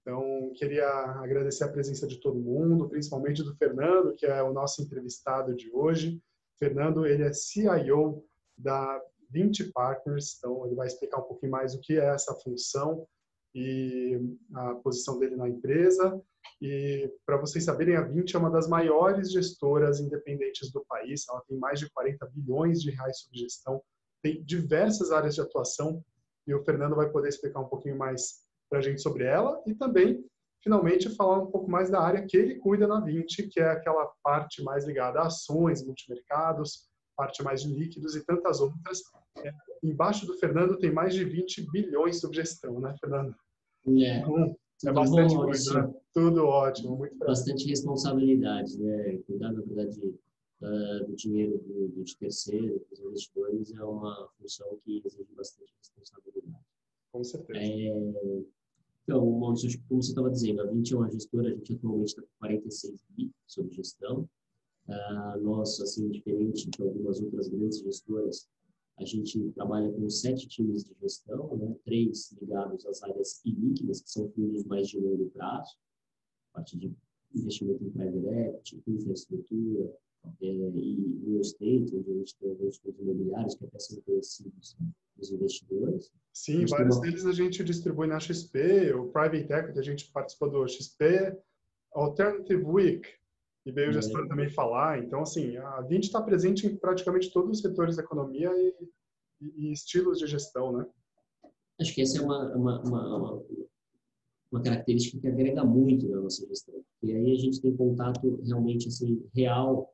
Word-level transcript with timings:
Então, 0.00 0.52
queria 0.54 0.88
agradecer 1.22 1.64
a 1.64 1.68
presença 1.68 2.06
de 2.06 2.20
todo 2.20 2.38
mundo, 2.38 2.88
principalmente 2.88 3.42
do 3.42 3.56
Fernando, 3.56 4.14
que 4.14 4.26
é 4.26 4.42
o 4.42 4.52
nosso 4.52 4.82
entrevistado 4.82 5.54
de 5.54 5.70
hoje. 5.72 6.20
Fernando, 6.58 7.06
ele 7.06 7.22
é 7.22 7.32
CIO 7.32 8.24
da 8.56 9.00
20 9.30 9.72
Partners, 9.72 10.36
então 10.38 10.64
ele 10.66 10.74
vai 10.74 10.86
explicar 10.86 11.18
um 11.18 11.24
pouquinho 11.24 11.52
mais 11.52 11.74
o 11.74 11.80
que 11.80 11.98
é 11.98 12.06
essa 12.06 12.34
função 12.34 13.06
e 13.54 14.20
a 14.54 14.74
posição 14.76 15.18
dele 15.18 15.36
na 15.36 15.48
empresa. 15.48 16.20
E 16.60 17.10
para 17.24 17.38
vocês 17.38 17.64
saberem, 17.64 17.96
a 17.96 18.02
20 18.02 18.36
é 18.36 18.38
uma 18.38 18.50
das 18.50 18.68
maiores 18.68 19.32
gestoras 19.32 20.00
independentes 20.00 20.70
do 20.70 20.84
país. 20.86 21.26
Ela 21.28 21.42
tem 21.48 21.58
mais 21.58 21.80
de 21.80 21.90
40 21.90 22.26
bilhões 22.26 22.82
de 22.82 22.90
reais 22.90 23.20
sob 23.20 23.36
gestão, 23.38 23.82
tem 24.22 24.42
diversas 24.42 25.10
áreas 25.10 25.34
de 25.34 25.40
atuação 25.40 26.04
e 26.46 26.54
o 26.54 26.62
Fernando 26.64 26.96
vai 26.96 27.10
poder 27.10 27.28
explicar 27.28 27.60
um 27.60 27.68
pouquinho 27.68 27.96
mais 27.96 28.44
para 28.70 28.78
a 28.78 28.82
gente 28.82 29.00
sobre 29.00 29.24
ela 29.24 29.62
e 29.66 29.74
também, 29.74 30.24
finalmente, 30.62 31.14
falar 31.14 31.42
um 31.42 31.50
pouco 31.50 31.70
mais 31.70 31.90
da 31.90 32.00
área 32.00 32.24
que 32.26 32.36
ele 32.36 32.56
cuida 32.56 32.86
na 32.86 33.00
20, 33.00 33.48
que 33.48 33.60
é 33.60 33.70
aquela 33.70 34.10
parte 34.22 34.62
mais 34.62 34.84
ligada 34.84 35.20
a 35.20 35.26
ações, 35.26 35.84
multimercados, 35.84 36.88
parte 37.16 37.42
mais 37.42 37.62
de 37.62 37.72
líquidos 37.72 38.14
e 38.14 38.24
tantas 38.24 38.60
outras. 38.60 39.02
É, 39.38 39.52
embaixo 39.82 40.26
do 40.26 40.34
Fernando 40.38 40.78
tem 40.78 40.92
mais 40.92 41.14
de 41.14 41.24
20 41.24 41.70
bilhões 41.70 42.20
sob 42.20 42.34
gestão, 42.34 42.80
né, 42.80 42.94
Fernando? 43.00 43.34
É. 43.88 44.18
Então, 44.18 44.56
é 44.84 44.92
bastante 44.92 45.34
bom, 45.34 45.44
coisa, 45.44 45.82
né? 45.82 45.94
Tudo 46.12 46.44
ótimo, 46.44 46.96
muito 46.96 47.16
prazer. 47.16 47.46
Bastante 47.46 47.68
responsabilidade, 47.68 48.78
né? 48.78 49.18
Cuidar, 49.26 49.52
na 49.52 49.60
verdade, 49.62 49.98
do 50.60 51.14
dinheiro 51.14 51.58
do, 51.58 52.02
de 52.02 52.16
terceiro, 52.16 52.84
dos 52.90 53.00
investidores, 53.00 53.72
é 53.72 53.84
uma 53.84 54.28
função 54.38 54.78
que 54.84 55.02
exige 55.04 55.32
bastante 55.34 55.72
responsabilidade. 55.78 56.64
Com 57.12 57.22
certeza. 57.22 57.58
É, 57.58 58.42
então, 59.02 59.38
Maurício, 59.38 59.80
como 59.88 60.02
você 60.02 60.10
estava 60.10 60.30
dizendo, 60.30 60.62
a 60.62 60.66
20 60.66 60.94
é 60.94 61.10
gestora, 61.12 61.48
a 61.48 61.54
gente 61.54 61.74
atualmente 61.74 62.08
está 62.08 62.22
com 62.22 62.28
46 62.40 63.04
bi 63.10 63.30
sobre 63.46 63.74
gestão. 63.74 64.28
Uh, 64.88 65.40
nós, 65.42 65.80
assim, 65.80 66.08
diferente 66.08 66.68
de 66.70 66.82
algumas 66.82 67.20
outras 67.20 67.48
grandes 67.48 67.78
gestoras, 67.80 68.48
a 68.98 69.04
gente 69.04 69.52
trabalha 69.52 69.92
com 69.92 70.08
sete 70.08 70.48
times 70.48 70.84
de 70.84 70.94
gestão, 71.00 71.56
né? 71.56 71.76
três 71.84 72.32
ligados 72.40 72.86
às 72.86 73.02
áreas 73.02 73.44
ilíquidas, 73.44 74.00
que 74.00 74.10
são 74.10 74.28
fundos 74.30 74.64
mais 74.64 74.88
de 74.88 74.98
longo 74.98 75.30
prazo, 75.30 75.76
a 76.52 76.56
parte 76.56 76.76
de 76.78 76.92
investimento 77.34 77.84
em 77.84 77.90
private 77.90 78.26
equity, 78.26 78.82
infraestrutura 78.86 79.92
é, 80.40 80.46
e 80.46 81.20
real 81.26 81.40
estate, 81.40 81.96
onde 81.96 82.10
a 82.10 82.14
gente 82.14 82.36
tem 82.36 82.50
alguns 82.50 82.76
fundos 82.78 83.00
imobiliários 83.00 83.54
que 83.54 83.64
até 83.64 83.78
são 83.78 84.00
conhecidos 84.02 84.76
dos 85.16 85.30
investidores. 85.30 86.12
Sim, 86.32 86.66
vários 86.66 86.96
uma... 86.96 87.02
deles 87.02 87.26
a 87.26 87.32
gente 87.32 87.64
distribui 87.64 88.06
na 88.06 88.20
XP, 88.20 88.92
o 88.94 89.08
Private 89.08 89.52
Equity, 89.52 89.78
a 89.78 89.82
gente 89.82 90.10
participou 90.12 90.50
do 90.50 90.68
XP, 90.68 91.36
Alternative 91.92 92.62
Week, 92.62 93.08
e 93.64 93.72
veio 93.72 93.90
o 93.90 93.92
gestor 93.92 94.24
é. 94.24 94.28
também 94.28 94.48
falar. 94.48 95.02
Então, 95.02 95.22
assim, 95.22 95.56
a 95.56 95.80
20 95.80 96.04
está 96.04 96.22
presente 96.22 96.66
em 96.66 96.76
praticamente 96.76 97.32
todos 97.32 97.50
os 97.50 97.60
setores 97.60 97.96
da 97.96 98.02
economia 98.02 98.50
e, 98.54 98.74
e, 99.40 99.68
e 99.68 99.72
estilos 99.72 100.18
de 100.18 100.26
gestão, 100.26 100.72
né? 100.72 100.86
Acho 101.80 101.94
que 101.94 102.00
essa 102.00 102.18
é 102.18 102.22
uma, 102.22 102.54
uma, 102.54 102.82
uma, 102.82 103.42
uma, 104.50 104.62
característica 104.62 105.20
que 105.20 105.26
agrega 105.26 105.64
muito 105.64 106.08
na 106.08 106.20
nossa 106.20 106.46
gestão. 106.46 106.74
E 107.02 107.12
aí 107.12 107.32
a 107.32 107.38
gente 107.38 107.60
tem 107.60 107.76
contato 107.76 108.40
realmente 108.46 108.88
assim, 108.88 109.22
real 109.34 109.92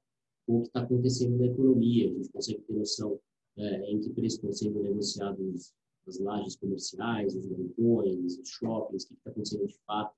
com 0.53 0.59
o 0.59 0.63
que 0.63 0.69
está 0.69 0.81
acontecendo 0.83 1.39
na 1.39 1.47
economia. 1.47 2.11
A 2.11 2.15
gente 2.15 2.29
consegue 2.31 2.61
ter 2.61 2.75
noção 2.75 3.19
é, 3.57 3.91
em 3.91 4.01
que 4.01 4.11
preço 4.11 4.37
estão 4.37 4.53
sendo 4.53 4.83
negociados 4.83 5.73
as 6.07 6.19
lajes 6.19 6.57
comerciais, 6.57 7.35
os 7.35 7.47
balcões, 7.47 8.39
os 8.39 8.49
shoppings, 8.49 9.05
o 9.05 9.09
que 9.09 9.15
está 9.15 9.31
acontecendo 9.31 9.67
de 9.67 9.79
fato 9.87 10.15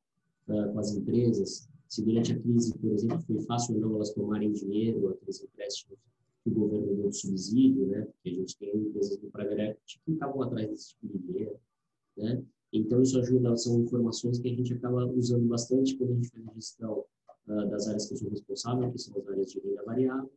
uh, 0.49 0.73
com 0.73 0.79
as 0.79 0.95
empresas 0.95 1.69
se 1.89 2.03
durante 2.03 2.33
a 2.33 2.41
crise, 2.41 2.77
por 2.77 2.91
exemplo, 2.91 3.21
foi 3.21 3.41
fácil 3.43 3.75
ou 3.77 3.81
não 3.81 3.95
elas 3.97 4.13
tomarem 4.13 4.51
dinheiro, 4.51 5.11
aqueles 5.11 5.43
empréstimos 5.43 5.99
que 6.43 6.51
o 6.51 6.55
governo 6.55 6.97
deu 6.97 7.09
de 7.09 7.17
subsídio, 7.17 7.87
né? 7.87 8.03
Porque 8.03 8.31
a 8.31 8.33
gente 8.33 8.59
tem 8.59 8.77
empresas 8.77 9.17
do 9.19 9.31
private 9.31 10.01
que 10.05 10.13
estavam 10.13 10.43
atrás 10.43 10.69
desse 10.69 10.89
tipo 10.89 11.07
de 11.07 11.19
dinheiro, 11.19 11.57
né? 12.17 12.43
Então, 12.73 13.01
isso 13.01 13.19
ajuda, 13.21 13.57
são 13.57 13.81
informações 13.81 14.41
que 14.41 14.49
a 14.49 14.55
gente 14.55 14.73
acaba 14.75 15.07
usando 15.07 15.47
bastante 15.47 15.97
quando 15.97 16.11
a 16.11 16.15
gente 16.15 16.31
faz 16.31 16.49
a 16.49 16.55
gestão 16.55 17.05
uh, 17.49 17.69
das 17.69 17.89
áreas 17.89 18.07
que 18.07 18.15
eu 18.15 18.19
sou 18.19 18.31
responsável, 18.31 18.91
que 18.91 18.99
são 18.99 19.17
as 19.19 19.29
áreas 19.29 19.51
de 19.51 19.61
renda 19.61 19.83
variável, 19.85 20.31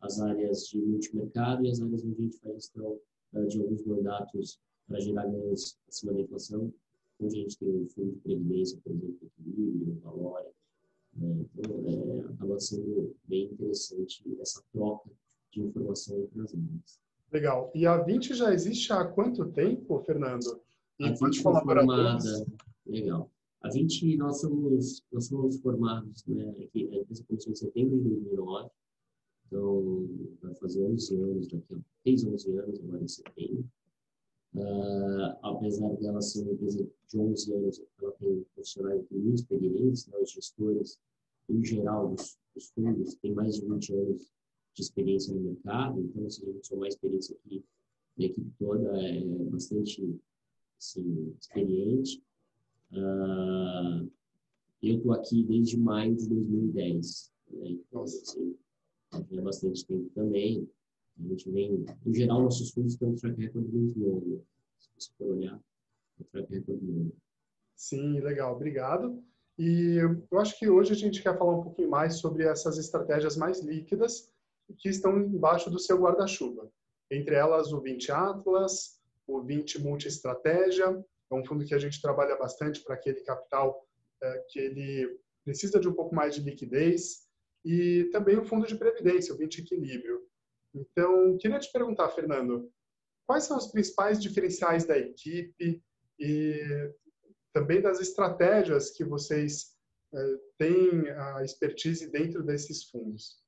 as 0.00 0.20
áreas 0.20 0.66
de 0.68 0.78
multimercado 0.78 1.64
e 1.64 1.70
as 1.70 1.80
áreas 1.80 2.04
onde 2.04 2.12
a 2.12 2.24
gente 2.24 2.38
faz 2.38 2.54
gestão 2.54 2.98
uh, 3.32 3.46
de 3.46 3.60
alguns 3.60 3.84
mandatos 3.84 4.58
para 4.86 5.00
gerar 5.00 5.26
ganhos 5.26 5.78
acima 5.88 6.12
da 6.12 6.20
inflação, 6.20 6.72
onde 7.20 7.38
a 7.38 7.42
gente 7.42 7.58
tem 7.58 7.68
o 7.68 7.88
fundo 7.88 8.12
de 8.12 8.20
previdência, 8.20 8.78
por 8.82 8.92
exemplo, 8.92 9.18
equilíbrio, 9.22 10.00
valor, 10.02 10.42
né? 11.16 11.46
Então, 11.56 11.84
é, 11.86 12.32
acaba 12.32 12.58
sendo 12.58 13.14
bem 13.24 13.44
interessante 13.44 14.22
essa 14.40 14.62
troca 14.72 15.10
de 15.52 15.60
informação 15.60 16.18
entre 16.18 16.40
as 16.40 16.54
áreas. 16.54 17.00
Legal. 17.32 17.70
E 17.74 17.86
a 17.86 17.98
20 17.98 18.34
já 18.34 18.52
existe 18.52 18.92
há 18.92 19.04
quanto 19.04 19.46
tempo, 19.46 20.00
Fernando? 20.00 20.60
E 20.98 21.04
a 21.04 21.12
20 21.12 21.42
foi 21.42 21.52
formada, 21.52 22.18
legal. 22.86 23.30
A 23.64 23.70
20, 23.70 24.18
nós 24.18 24.42
somos, 24.42 25.02
nós 25.10 25.24
somos 25.24 25.56
formados, 25.56 26.22
né, 26.26 26.50
aqui, 26.62 26.86
a 26.92 26.96
empresa 26.96 27.24
começou 27.26 27.50
em 27.50 27.56
setembro 27.56 27.96
de 27.96 28.10
2009, 28.10 28.70
então 29.46 30.06
vai 30.42 30.54
fazer 30.56 30.84
11 30.84 31.16
anos 31.16 31.48
daqui 31.48 31.74
a, 31.74 31.78
fez 32.02 32.26
11 32.26 32.58
anos 32.58 32.80
agora 32.80 33.02
em 33.02 33.08
setembro. 33.08 33.64
Uh, 34.54 35.38
apesar 35.42 35.96
dela 35.96 36.20
ser 36.20 36.42
uma 36.42 36.52
empresa 36.52 36.86
de 37.08 37.18
11 37.18 37.54
anos, 37.54 37.82
ela 38.02 38.12
tem 38.12 38.44
profissionais 38.54 39.02
com 39.08 39.32
experiência, 39.32 40.12
né, 40.12 40.18
os 40.22 40.30
gestores, 40.30 41.00
em 41.48 41.64
geral, 41.64 42.10
dos, 42.10 42.38
dos, 42.54 42.68
fundos, 42.68 43.14
têm 43.14 43.32
mais 43.32 43.56
de 43.56 43.66
20 43.66 43.94
anos 43.94 44.30
de 44.74 44.82
experiência 44.82 45.34
no 45.34 45.40
mercado, 45.40 46.02
então, 46.02 46.28
se 46.28 46.46
a 46.46 46.52
gente 46.52 46.66
somar 46.66 46.84
a 46.84 46.88
experiência 46.88 47.34
aqui, 47.34 47.64
a 48.18 48.24
equipe 48.24 48.52
toda 48.58 48.94
é 49.00 49.24
bastante 49.46 50.20
assim, 50.78 51.34
experiente. 51.40 52.22
Uh, 52.92 54.10
eu 54.82 54.96
estou 54.98 55.12
aqui 55.12 55.42
desde 55.44 55.78
maio 55.78 56.14
de 56.14 56.28
2010, 56.28 57.32
né, 57.50 57.68
então, 57.70 58.02
assim, 58.02 58.56
já 59.30 59.40
é 59.40 59.40
bastante 59.40 59.84
tempo 59.86 60.10
também. 60.14 60.68
A 61.18 61.28
gente 61.28 61.50
vem, 61.50 61.84
em 62.04 62.14
geral, 62.14 62.42
nossos 62.42 62.70
fundos 62.70 62.96
têm 62.96 63.08
um 63.08 63.14
track 63.14 63.40
record 63.40 63.66
muito 63.68 63.98
longo. 63.98 64.44
Se 64.78 64.90
você 64.98 65.10
for 65.16 65.36
olhar, 65.36 65.54
é 65.54 66.22
um 66.22 66.24
track 66.24 66.52
record 66.52 66.82
longo. 66.82 67.16
Sim, 67.76 68.20
legal, 68.20 68.54
obrigado. 68.54 69.22
E 69.56 69.98
eu 70.30 70.38
acho 70.40 70.58
que 70.58 70.68
hoje 70.68 70.92
a 70.92 70.96
gente 70.96 71.22
quer 71.22 71.38
falar 71.38 71.56
um 71.56 71.62
pouquinho 71.62 71.88
mais 71.88 72.16
sobre 72.16 72.44
essas 72.44 72.76
estratégias 72.76 73.36
mais 73.36 73.62
líquidas 73.62 74.30
que 74.78 74.88
estão 74.88 75.16
embaixo 75.18 75.70
do 75.70 75.78
seu 75.78 75.98
guarda-chuva. 75.98 76.68
Entre 77.10 77.34
elas, 77.36 77.72
o 77.72 77.80
20 77.80 78.10
Atlas, 78.10 79.00
o 79.26 79.40
20 79.40 79.80
Multi-Estratégia, 79.80 81.04
é 81.36 81.40
um 81.40 81.44
fundo 81.44 81.64
que 81.64 81.74
a 81.74 81.78
gente 81.78 82.00
trabalha 82.00 82.36
bastante 82.36 82.80
para 82.80 82.94
aquele 82.94 83.20
capital 83.22 83.86
é, 84.22 84.44
que 84.48 84.58
ele 84.58 85.18
precisa 85.44 85.78
de 85.78 85.88
um 85.88 85.92
pouco 85.92 86.14
mais 86.14 86.34
de 86.34 86.40
liquidez, 86.40 87.24
e 87.64 88.04
também 88.12 88.36
o 88.36 88.44
fundo 88.44 88.66
de 88.66 88.76
previdência, 88.76 89.34
o 89.34 89.38
20 89.38 89.58
Equilíbrio. 89.60 90.22
Então, 90.74 91.36
queria 91.38 91.58
te 91.58 91.72
perguntar, 91.72 92.10
Fernando, 92.10 92.70
quais 93.26 93.44
são 93.44 93.56
os 93.56 93.68
principais 93.68 94.20
diferenciais 94.20 94.84
da 94.84 94.98
equipe 94.98 95.82
e 96.18 96.92
também 97.52 97.80
das 97.80 98.00
estratégias 98.00 98.90
que 98.90 99.04
vocês 99.04 99.74
é, 100.12 100.36
têm 100.58 101.08
a 101.10 101.44
expertise 101.44 102.10
dentro 102.10 102.42
desses 102.42 102.84
fundos? 102.84 103.42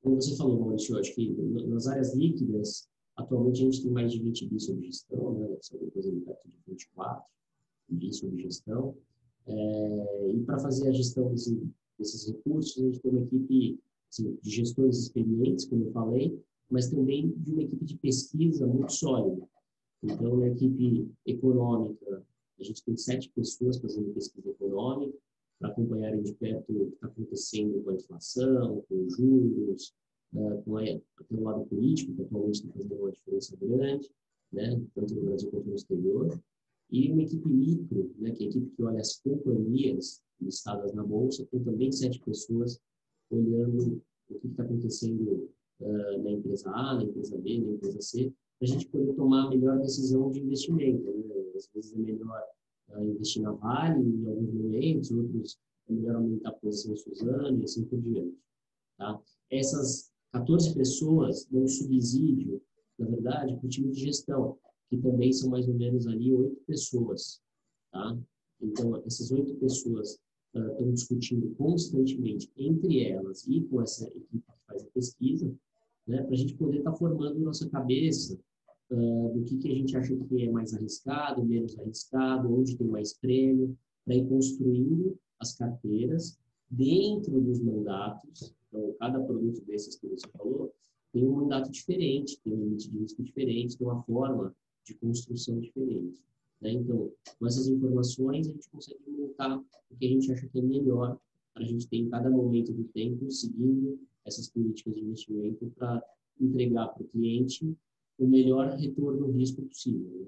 Como 0.00 0.16
você 0.16 0.36
falou, 0.36 0.60
Maurício, 0.60 0.98
acho 0.98 1.14
que 1.14 1.28
nas 1.66 1.88
áreas 1.88 2.14
líquidas, 2.14 2.88
atualmente 3.18 3.60
a 3.60 3.64
gente 3.64 3.82
tem 3.82 3.90
mais 3.90 4.12
de 4.12 4.20
20 4.20 4.46
bi 4.46 4.60
sob 4.60 4.82
gestão, 4.86 5.32
né? 5.34 5.56
São 5.60 5.78
depois 5.78 6.06
ali 6.06 6.20
perto 6.20 6.48
de 6.48 6.56
24 6.68 7.24
bi 7.90 8.12
sob 8.12 8.40
gestão. 8.40 8.96
É, 9.46 10.30
e 10.32 10.40
para 10.44 10.58
fazer 10.58 10.88
a 10.88 10.92
gestão 10.92 11.30
desse, 11.30 11.60
desses 11.98 12.28
recursos, 12.28 12.78
a 12.82 12.86
gente 12.86 13.00
tem 13.00 13.10
uma 13.10 13.22
equipe 13.22 13.80
assim, 14.10 14.38
de 14.40 14.50
gestores 14.50 14.98
experientes, 14.98 15.64
como 15.64 15.84
eu 15.84 15.92
falei, 15.92 16.40
mas 16.70 16.90
também 16.90 17.30
de 17.36 17.52
uma 17.52 17.62
equipe 17.62 17.84
de 17.84 17.96
pesquisa 17.96 18.66
muito 18.66 18.92
sólida. 18.92 19.46
Então, 20.02 20.34
uma 20.34 20.48
equipe 20.48 21.10
econômica, 21.26 22.24
a 22.58 22.62
gente 22.62 22.84
tem 22.84 22.96
sete 22.96 23.30
pessoas 23.30 23.78
fazendo 23.78 24.14
pesquisa 24.14 24.50
econômica 24.50 25.16
para 25.58 25.70
acompanharem 25.70 26.22
de 26.22 26.34
perto 26.34 26.70
o 26.70 26.86
que 26.86 26.94
está 26.94 27.06
acontecendo 27.08 27.82
com 27.82 27.90
a 27.90 27.94
inflação, 27.94 28.84
com 28.88 29.06
os 29.06 29.16
juros, 29.16 29.92
com 30.32 30.76
a, 30.76 30.82
o 31.30 31.42
lado 31.42 31.66
político, 31.66 32.14
que 32.14 32.22
atualmente 32.22 32.60
está 32.60 32.72
fazendo 32.72 32.94
uma 32.96 33.12
diferença 33.12 33.56
grande, 33.56 34.10
né, 34.52 34.80
tanto 34.94 35.14
no 35.14 35.22
Brasil 35.22 35.50
quanto 35.50 35.68
no 35.68 35.74
exterior. 35.74 36.40
E 36.90 37.10
uma 37.12 37.22
equipe 37.22 37.48
micro, 37.48 38.14
né, 38.18 38.32
que 38.32 38.44
é 38.44 38.46
a 38.46 38.50
equipe 38.50 38.70
que 38.70 38.82
olha 38.82 39.00
as 39.00 39.18
companhias 39.18 40.22
listadas 40.40 40.92
na 40.94 41.04
bolsa, 41.04 41.46
com 41.46 41.62
também 41.62 41.92
sete 41.92 42.20
pessoas 42.20 42.80
olhando 43.30 44.02
o 44.30 44.38
que 44.38 44.46
está 44.46 44.62
acontecendo 44.62 45.50
uh, 45.80 46.22
na 46.22 46.30
empresa 46.30 46.70
A, 46.70 46.94
na 46.94 47.04
empresa 47.04 47.36
B, 47.38 47.60
na 47.60 47.72
empresa 47.72 48.00
C, 48.00 48.32
para 48.58 48.68
a 48.68 48.70
gente 48.72 48.88
poder 48.88 49.14
tomar 49.14 49.46
a 49.46 49.50
melhor 49.50 49.78
decisão 49.78 50.30
de 50.30 50.40
investimento. 50.40 51.02
Né? 51.04 51.34
Às 51.54 51.68
vezes 51.74 51.92
é 51.92 51.98
melhor 51.98 52.42
uh, 52.90 53.04
investir 53.04 53.42
na 53.42 53.52
Vale 53.52 54.00
em 54.00 54.26
alguns 54.26 54.52
momentos, 54.52 55.10
outros 55.10 55.58
é 55.88 55.92
melhor 55.92 56.16
aumentar 56.16 56.50
a 56.50 56.52
posição 56.52 56.92
em 56.92 56.96
Suzano 56.96 57.60
e 57.60 57.64
assim 57.64 57.84
por 57.84 58.00
diante. 58.00 58.36
Tá? 58.96 59.20
Essas 59.50 60.10
14 60.32 60.74
pessoas 60.74 61.46
dão 61.50 61.66
subsídio, 61.66 62.60
na 62.98 63.06
verdade, 63.06 63.56
para 63.56 63.66
o 63.66 63.68
time 63.68 63.90
de 63.90 64.00
gestão, 64.00 64.58
que 64.88 64.98
também 64.98 65.32
são 65.32 65.50
mais 65.50 65.68
ou 65.68 65.74
menos 65.74 66.06
ali 66.06 66.32
oito 66.32 66.60
pessoas. 66.66 67.40
Tá? 67.92 68.18
Então, 68.60 68.96
essas 69.06 69.30
oito 69.30 69.54
pessoas 69.56 70.18
uh, 70.54 70.70
estão 70.72 70.92
discutindo 70.92 71.54
constantemente 71.56 72.50
entre 72.56 73.04
elas 73.04 73.46
e 73.46 73.62
com 73.62 73.80
essa 73.82 74.06
equipe 74.08 74.28
que 74.40 74.66
faz 74.66 74.82
a 74.82 74.90
pesquisa, 74.90 75.54
né, 76.06 76.22
para 76.22 76.32
a 76.32 76.36
gente 76.36 76.54
poder 76.54 76.78
estar 76.78 76.92
tá 76.92 76.96
formando 76.96 77.38
nossa 77.38 77.68
cabeça 77.68 78.38
uh, 78.90 79.32
do 79.34 79.44
que, 79.44 79.56
que 79.58 79.70
a 79.70 79.74
gente 79.74 79.96
acha 79.96 80.16
que 80.16 80.42
é 80.42 80.50
mais 80.50 80.74
arriscado, 80.74 81.44
menos 81.44 81.78
arriscado, 81.78 82.52
onde 82.52 82.76
tem 82.76 82.86
mais 82.86 83.14
prêmio, 83.14 83.76
para 84.04 84.16
ir 84.16 84.26
construindo 84.26 85.18
as 85.38 85.54
carteiras 85.54 86.38
dentro 86.70 87.40
dos 87.40 87.60
mandatos. 87.60 88.54
Então, 88.68 88.94
cada 88.98 89.20
produto 89.20 89.64
desses 89.64 89.96
que 89.96 90.06
você 90.06 90.28
falou 90.36 90.72
tem 91.12 91.26
um 91.26 91.32
mandato 91.32 91.70
diferente, 91.70 92.38
tem 92.42 92.52
um 92.52 92.60
limite 92.64 92.90
de 92.90 92.98
risco 92.98 93.22
diferente, 93.22 93.76
tem 93.76 93.86
uma 93.86 94.02
forma 94.02 94.54
de 94.84 94.94
construção 94.94 95.58
diferente. 95.58 96.22
Né? 96.60 96.72
Então, 96.72 97.10
com 97.38 97.46
essas 97.46 97.68
informações, 97.68 98.48
a 98.48 98.52
gente 98.52 98.68
consegue 98.68 99.10
montar 99.10 99.58
o 99.58 99.96
que 99.96 100.06
a 100.06 100.08
gente 100.08 100.30
acha 100.32 100.46
que 100.48 100.58
é 100.58 100.62
melhor 100.62 101.18
para 101.54 101.62
a 101.62 101.66
gente 101.66 101.88
ter 101.88 101.96
em 101.96 102.08
cada 102.08 102.30
momento 102.30 102.72
do 102.72 102.84
tempo, 102.84 103.30
seguindo 103.30 103.98
essas 104.24 104.48
políticas 104.48 104.94
de 104.94 105.00
investimento 105.00 105.72
para 105.76 106.02
entregar 106.40 106.88
para 106.88 107.02
o 107.02 107.08
cliente 107.08 107.76
o 108.18 108.26
melhor 108.26 108.68
retorno 108.76 109.30
risco 109.30 109.62
possível. 109.62 110.20
Né? 110.20 110.26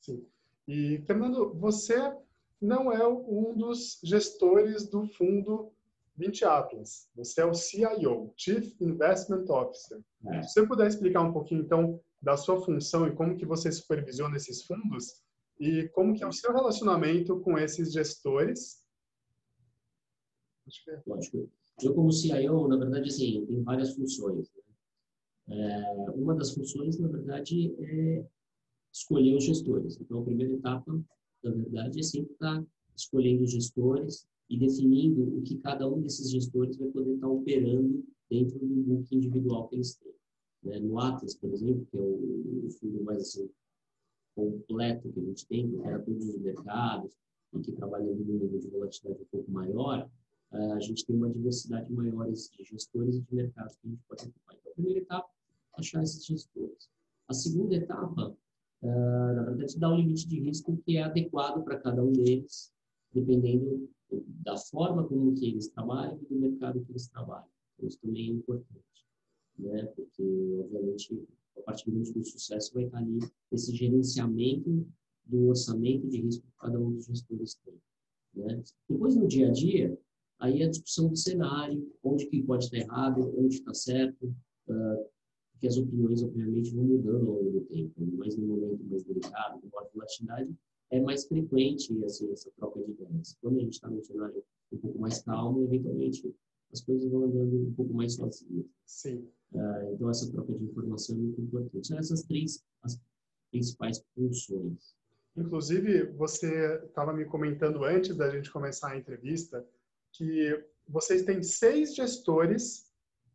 Sim. 0.00 0.22
E, 0.66 0.98
Fernando, 1.06 1.54
você 1.54 2.14
não 2.60 2.92
é 2.92 3.06
um 3.06 3.56
dos 3.56 4.00
gestores 4.02 4.86
do 4.88 5.06
fundo 5.06 5.70
20 6.18 6.44
Atlas. 6.44 7.08
Você 7.14 7.40
é 7.40 7.46
o 7.46 7.54
CIO, 7.54 8.32
Chief 8.36 8.74
Investment 8.80 9.44
Officer. 9.48 10.00
É. 10.26 10.42
Se 10.42 10.54
você 10.54 10.66
puder 10.66 10.88
explicar 10.88 11.22
um 11.22 11.32
pouquinho, 11.32 11.62
então, 11.62 12.00
da 12.20 12.36
sua 12.36 12.60
função 12.60 13.06
e 13.06 13.14
como 13.14 13.36
que 13.36 13.46
você 13.46 13.70
supervisiona 13.70 14.36
esses 14.36 14.64
fundos 14.64 15.22
e 15.60 15.88
como 15.90 16.14
que 16.14 16.24
é 16.24 16.26
o 16.26 16.32
seu 16.32 16.52
relacionamento 16.52 17.40
com 17.40 17.56
esses 17.56 17.92
gestores. 17.92 18.82
É. 20.88 21.00
Lógico. 21.06 21.50
Eu, 21.80 21.94
como 21.94 22.12
CIO, 22.12 22.66
na 22.66 22.76
verdade, 22.76 23.08
assim, 23.08 23.46
tenho 23.46 23.62
várias 23.62 23.94
funções. 23.94 24.50
Né? 25.46 25.70
É, 25.70 26.10
uma 26.10 26.34
das 26.34 26.52
funções, 26.52 26.98
na 26.98 27.06
verdade, 27.06 27.74
é 27.78 28.26
escolher 28.92 29.36
os 29.36 29.44
gestores. 29.44 29.96
Então, 30.00 30.20
a 30.20 30.24
primeira 30.24 30.52
etapa, 30.54 30.92
na 31.44 31.50
verdade, 31.52 32.00
é 32.00 32.02
sempre 32.02 32.32
estar 32.32 32.64
escolhendo 32.96 33.44
os 33.44 33.52
gestores 33.52 34.26
e 34.48 34.58
definindo 34.58 35.38
o 35.38 35.42
que 35.42 35.56
cada 35.58 35.88
um 35.88 36.00
desses 36.00 36.30
gestores 36.30 36.76
vai 36.76 36.88
poder 36.88 37.14
estar 37.14 37.28
operando 37.28 38.04
dentro 38.30 38.58
do 38.58 38.66
book 38.66 39.14
individual 39.14 39.68
que 39.68 39.76
eles 39.76 39.94
têm. 39.96 40.14
Né? 40.62 40.78
No 40.80 40.98
Atlas, 40.98 41.34
por 41.34 41.52
exemplo, 41.52 41.86
que 41.90 41.96
é 41.96 42.00
o, 42.00 42.66
o 42.66 42.70
fundo 42.70 43.02
mais 43.04 43.20
assim, 43.20 43.50
completo 44.34 45.10
que 45.10 45.20
a 45.20 45.24
gente 45.24 45.46
tem, 45.46 45.68
que 45.68 45.76
opera 45.76 45.98
todos 46.00 46.28
os 46.28 46.38
mercados 46.38 47.12
e 47.54 47.60
que 47.60 47.72
trabalha 47.72 48.04
no 48.04 48.24
nível 48.24 48.58
de 48.58 48.68
volatilidade 48.68 49.22
um 49.22 49.26
pouco 49.26 49.50
maior, 49.50 50.08
uh, 50.52 50.72
a 50.72 50.80
gente 50.80 51.04
tem 51.04 51.16
uma 51.16 51.28
diversidade 51.28 51.92
maior 51.92 52.30
de 52.30 52.64
gestores 52.64 53.16
e 53.16 53.20
de 53.20 53.34
mercados 53.34 53.76
que 53.76 53.86
a 53.86 53.90
gente 53.90 54.02
pode 54.08 54.28
ocupar. 54.28 54.56
Então, 54.56 54.72
a 54.72 54.74
primeira 54.74 55.00
etapa, 55.00 55.28
achar 55.74 56.02
esses 56.02 56.24
gestores. 56.24 56.88
A 57.26 57.34
segunda 57.34 57.74
etapa, 57.74 58.36
uh, 58.82 59.34
na 59.34 59.42
verdade, 59.42 59.78
dá 59.78 59.90
um 59.92 59.96
limite 59.96 60.26
de 60.28 60.40
risco 60.40 60.76
que 60.84 60.96
é 60.96 61.02
adequado 61.02 61.62
para 61.64 61.78
cada 61.78 62.02
um 62.02 62.12
deles, 62.12 62.72
dependendo 63.12 63.90
da 64.10 64.56
forma 64.56 65.06
como 65.06 65.34
que 65.34 65.48
eles 65.48 65.68
trabalham 65.68 66.18
e 66.22 66.26
do 66.26 66.36
mercado 66.36 66.80
que 66.84 66.92
eles 66.92 67.08
trabalham. 67.08 67.48
Então, 67.74 67.88
isso 67.88 67.98
também 68.00 68.28
é 68.28 68.32
importante, 68.32 69.06
né? 69.58 69.86
Porque, 69.94 70.56
obviamente, 70.60 71.26
a 71.56 71.62
partir 71.62 71.90
do 71.90 72.24
sucesso 72.24 72.72
vai 72.74 72.84
estar 72.84 72.98
ali 72.98 73.18
esse 73.52 73.74
gerenciamento 73.74 74.86
do 75.24 75.48
orçamento 75.48 76.08
de 76.08 76.20
risco 76.20 76.46
que 76.46 76.58
cada 76.58 76.78
um 76.78 76.92
dos 76.92 77.04
gestores 77.04 77.54
tem. 77.64 77.74
Né? 78.34 78.62
Depois, 78.88 79.14
no 79.16 79.26
dia 79.26 79.48
a 79.48 79.52
dia, 79.52 79.98
aí 80.38 80.62
a 80.62 80.68
discussão 80.68 81.08
do 81.08 81.16
cenário, 81.16 81.92
onde 82.02 82.26
que 82.26 82.42
pode 82.42 82.64
estar 82.64 82.78
errado, 82.78 83.34
onde 83.36 83.56
está 83.56 83.74
certo, 83.74 84.26
uh, 84.68 85.06
porque 85.52 85.66
as 85.66 85.76
opiniões, 85.76 86.22
obviamente, 86.22 86.74
vão 86.74 86.84
mudando 86.84 87.28
ao 87.28 87.42
longo 87.42 87.50
do 87.50 87.60
tempo, 87.62 87.92
mas 88.16 88.36
no 88.36 88.46
momento 88.46 88.84
mais 88.84 89.02
delicado, 89.02 89.60
com 89.60 89.68
maior 89.68 89.90
volatilidade, 89.92 90.56
é 90.90 91.00
mais 91.00 91.26
frequente 91.26 91.92
assim, 92.04 92.32
essa 92.32 92.50
troca 92.56 92.80
de 92.80 92.90
ideias. 92.90 93.36
Quando 93.40 93.58
a 93.58 93.60
gente 93.60 93.74
está 93.74 93.88
num 93.88 94.02
cenário 94.02 94.42
um 94.72 94.78
pouco 94.78 94.98
mais 94.98 95.22
calmo, 95.22 95.64
eventualmente 95.64 96.34
as 96.72 96.82
coisas 96.82 97.10
vão 97.10 97.24
andando 97.24 97.68
um 97.68 97.74
pouco 97.74 97.94
mais 97.94 98.14
sozinhas. 98.14 98.66
Sim. 98.84 99.28
Uh, 99.52 99.94
então, 99.94 100.10
essa 100.10 100.30
troca 100.30 100.52
de 100.52 100.64
informação 100.64 101.16
é 101.16 101.18
muito 101.18 101.40
importante. 101.40 101.86
São 101.86 101.98
essas 101.98 102.22
três 102.22 102.62
as 102.82 102.98
principais 103.50 104.04
funções. 104.14 104.94
Inclusive, 105.36 106.04
você 106.12 106.82
estava 106.84 107.12
me 107.12 107.24
comentando 107.24 107.84
antes 107.84 108.16
da 108.16 108.28
gente 108.28 108.50
começar 108.50 108.90
a 108.90 108.98
entrevista 108.98 109.64
que 110.12 110.64
vocês 110.86 111.22
têm 111.22 111.42
seis 111.42 111.94
gestores, 111.94 112.90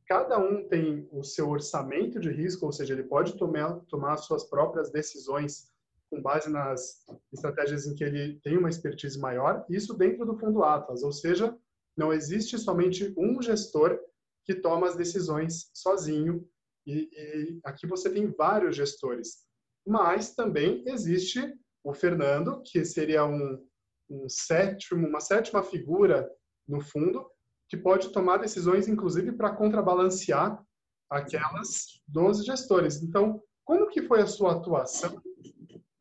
cada 0.05 0.37
um 0.37 0.67
tem 0.67 1.07
o 1.11 1.23
seu 1.23 1.49
orçamento 1.49 2.19
de 2.19 2.29
risco, 2.29 2.65
ou 2.65 2.71
seja, 2.71 2.93
ele 2.93 3.03
pode 3.03 3.37
tomar, 3.37 3.79
tomar 3.87 4.17
suas 4.17 4.43
próprias 4.43 4.91
decisões 4.91 5.71
com 6.13 6.21
base 6.21 6.47
nas 6.49 7.05
estratégias 7.31 7.87
em 7.87 7.95
que 7.95 8.03
ele 8.03 8.39
tem 8.41 8.55
uma 8.55 8.69
expertise 8.69 9.19
maior, 9.19 9.65
isso 9.67 9.95
dentro 9.95 10.25
do 10.25 10.37
fundo 10.37 10.63
Atlas, 10.63 11.01
ou 11.01 11.11
seja, 11.11 11.57
não 11.97 12.13
existe 12.13 12.57
somente 12.59 13.11
um 13.17 13.41
gestor 13.41 13.99
que 14.45 14.53
toma 14.53 14.87
as 14.87 14.95
decisões 14.95 15.71
sozinho, 15.73 16.47
e, 16.85 17.09
e 17.11 17.59
aqui 17.63 17.87
você 17.87 18.11
tem 18.11 18.27
vários 18.27 18.75
gestores. 18.75 19.43
Mas 19.87 20.35
também 20.35 20.83
existe 20.85 21.51
o 21.83 21.93
Fernando, 21.93 22.61
que 22.63 22.85
seria 22.85 23.25
um, 23.25 23.65
um 24.09 24.29
sétimo, 24.29 25.07
uma 25.07 25.19
sétima 25.19 25.63
figura 25.63 26.29
no 26.67 26.79
fundo, 26.79 27.25
que 27.69 27.77
pode 27.77 28.11
tomar 28.11 28.37
decisões, 28.37 28.87
inclusive, 28.87 29.31
para 29.31 29.55
contrabalancear 29.55 30.63
aquelas 31.09 32.01
dos 32.07 32.45
gestores. 32.45 33.01
Então, 33.01 33.41
como 33.65 33.89
que 33.89 34.03
foi 34.03 34.21
a 34.21 34.27
sua 34.27 34.53
atuação 34.53 35.21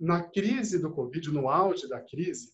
na 0.03 0.21
crise 0.21 0.81
do 0.81 0.93
Covid, 0.93 1.31
no 1.31 1.49
auge 1.49 1.89
da 1.89 2.01
crise? 2.01 2.53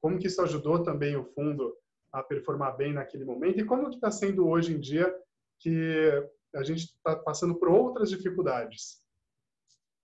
Como 0.00 0.16
que 0.16 0.28
isso 0.28 0.40
ajudou 0.40 0.80
também 0.84 1.16
o 1.16 1.24
fundo 1.24 1.76
a 2.12 2.22
performar 2.22 2.76
bem 2.76 2.92
naquele 2.92 3.24
momento? 3.24 3.58
E 3.58 3.64
como 3.64 3.90
que 3.90 3.96
está 3.96 4.12
sendo 4.12 4.46
hoje 4.46 4.72
em 4.72 4.78
dia 4.78 5.12
que 5.58 6.08
a 6.54 6.62
gente 6.62 6.84
está 6.84 7.16
passando 7.16 7.56
por 7.56 7.68
outras 7.68 8.10
dificuldades? 8.10 9.02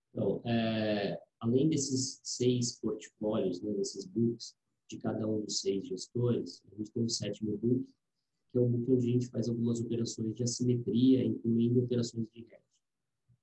Então, 0.09 0.41
é, 0.45 1.17
além 1.39 1.69
desses 1.69 2.19
seis 2.23 2.77
portfólios, 2.77 3.61
né, 3.61 3.71
desses 3.71 4.05
books, 4.05 4.53
de 4.89 4.97
cada 4.97 5.25
um 5.25 5.39
dos 5.39 5.61
seis 5.61 5.87
gestores, 5.87 6.61
a 6.69 6.75
gente 6.75 6.91
tem 6.91 7.03
um 7.03 7.09
sétimo 7.09 7.57
book, 7.57 7.87
que 8.51 8.57
é 8.57 8.61
o 8.61 8.67
book 8.67 8.91
onde 8.91 9.07
a 9.07 9.13
gente 9.13 9.29
faz 9.29 9.47
algumas 9.47 9.79
operações 9.79 10.35
de 10.35 10.43
assimetria, 10.43 11.23
incluindo 11.23 11.81
operações 11.81 12.27
de 12.33 12.41
hedge. 12.41 12.60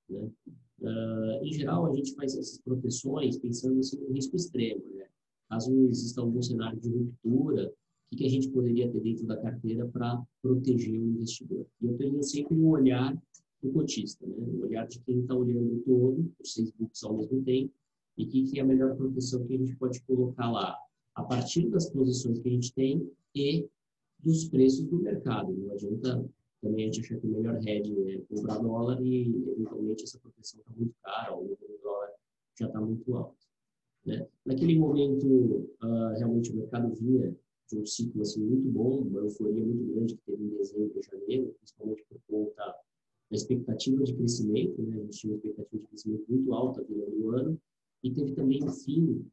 Né? 0.08 0.30
Uh, 0.80 1.44
em 1.44 1.52
geral, 1.52 1.86
a 1.86 1.94
gente 1.94 2.14
faz 2.14 2.36
essas 2.36 2.58
proteções 2.58 3.38
pensando 3.38 3.78
assim, 3.80 3.98
no 3.98 4.12
risco 4.12 4.36
extremo. 4.36 4.82
Né? 4.94 5.06
Caso 5.48 5.72
exista 5.88 6.20
algum 6.20 6.42
cenário 6.42 6.78
de 6.78 6.88
ruptura, 6.88 7.72
o 8.12 8.16
que 8.16 8.24
a 8.24 8.28
gente 8.28 8.48
poderia 8.48 8.90
ter 8.90 9.00
dentro 9.00 9.26
da 9.26 9.36
carteira 9.36 9.86
para 9.86 10.22
proteger 10.40 11.00
o 11.00 11.06
investidor. 11.06 11.66
E 11.80 11.86
eu 11.86 11.96
tenho 11.96 12.22
sempre 12.22 12.54
um 12.54 12.68
olhar 12.68 13.16
do 13.62 13.70
cotista, 13.72 14.26
né? 14.26 14.34
o 14.38 14.62
olhar 14.62 14.86
de 14.86 15.00
quem 15.00 15.20
está 15.20 15.34
olhando 15.34 15.74
o 15.74 15.80
todo, 15.80 16.32
os 16.40 16.54
seis 16.54 16.70
books 16.72 17.02
ao 17.02 17.16
mesmo 17.16 17.42
tempo, 17.42 17.72
e 18.16 18.26
que, 18.26 18.44
que 18.44 18.58
é 18.58 18.62
a 18.62 18.66
melhor 18.66 18.96
proteção 18.96 19.46
que 19.46 19.54
a 19.54 19.58
gente 19.58 19.76
pode 19.76 20.00
colocar 20.02 20.50
lá, 20.50 20.76
a 21.14 21.22
partir 21.24 21.68
das 21.68 21.90
posições 21.90 22.38
que 22.38 22.48
a 22.48 22.52
gente 22.52 22.72
tem 22.72 23.10
e 23.34 23.66
dos 24.20 24.48
preços 24.48 24.84
do 24.84 24.98
mercado. 24.98 25.52
Não 25.52 25.72
adianta 25.72 26.24
também 26.60 26.84
a 26.84 26.92
gente 26.92 27.00
achar 27.00 27.20
que 27.20 27.26
o 27.26 27.30
melhor 27.30 27.56
hedge 27.66 28.12
é 28.12 28.18
comprar 28.34 28.58
dólar 28.58 29.00
e, 29.02 29.28
eventualmente, 29.52 30.04
essa 30.04 30.18
proteção 30.18 30.60
está 30.60 30.72
muito 30.76 30.94
cara, 31.02 31.34
ou 31.34 31.44
o 31.44 31.78
dólar 31.82 32.10
já 32.58 32.66
está 32.66 32.80
muito 32.80 33.16
alto. 33.16 33.36
Né? 34.04 34.26
Naquele 34.44 34.78
momento, 34.78 35.26
uh, 35.82 36.18
realmente 36.18 36.50
o 36.50 36.56
mercado 36.56 36.92
vinha 36.94 37.36
de 37.70 37.78
um 37.78 37.86
ciclo 37.86 38.22
assim, 38.22 38.42
muito 38.42 38.68
bom, 38.70 39.02
uma 39.02 39.20
euforia 39.20 39.64
muito 39.64 39.92
grande 39.92 40.14
que 40.16 40.22
teve 40.22 40.42
em 40.42 40.48
dezembro 40.48 40.98
e 40.98 41.02
janeiro, 41.02 41.54
principalmente 41.58 42.04
por 42.08 42.20
conta 42.26 42.64
da 43.30 43.36
expectativa 43.36 44.02
de 44.02 44.14
crescimento, 44.14 44.82
né? 44.82 44.96
a 44.96 45.00
gente 45.00 45.18
tinha 45.18 45.32
uma 45.32 45.36
expectativa 45.36 45.82
de 45.82 45.88
crescimento 45.88 46.24
muito 46.28 46.54
alta 46.54 46.82
durante 46.82 47.22
ano, 47.26 47.60
e 48.02 48.10
teve 48.10 48.32
também 48.32 48.64
o 48.64 48.70
fim 48.70 49.24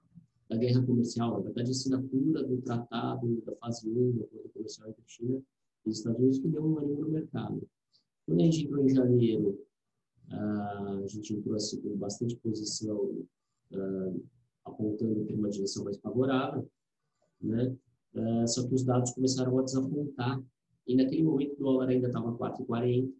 da 0.49 0.57
guerra 0.57 0.85
comercial, 0.85 1.31
na 1.31 1.39
verdade, 1.39 1.69
a 1.69 1.71
assinatura 1.71 2.43
do 2.43 2.61
tratado 2.61 3.41
da 3.45 3.55
fase 3.55 3.89
1 3.89 4.11
do 4.11 4.23
acordo 4.23 4.49
comercial 4.49 4.89
entre 4.89 5.03
China 5.07 5.41
e 5.85 5.91
Estados 5.91 6.19
Unidos, 6.19 6.39
que 6.39 6.47
deu 6.47 6.63
um 6.65 6.77
ânimo 6.77 7.01
no 7.01 7.09
mercado. 7.09 7.67
Quando 8.25 8.41
a 8.41 8.43
gente 8.45 8.65
entrou 8.65 8.83
em 8.83 8.89
janeiro, 8.89 9.59
a 10.29 11.05
gente 11.07 11.33
entrou 11.33 11.55
assim, 11.55 11.81
com 11.81 11.95
bastante 11.97 12.35
posição, 12.37 13.25
apontando 14.63 15.25
para 15.25 15.35
uma 15.35 15.49
direção 15.49 15.83
mais 15.83 15.97
favorável, 15.97 16.67
né? 17.41 17.75
só 18.47 18.67
que 18.67 18.73
os 18.73 18.83
dados 18.83 19.11
começaram 19.11 19.57
a 19.59 19.63
desapontar. 19.63 20.41
E 20.87 20.95
naquele 20.95 21.23
momento 21.23 21.53
o 21.53 21.63
dólar 21.63 21.89
ainda 21.89 22.07
estava 22.07 22.31
4,40. 22.37 23.11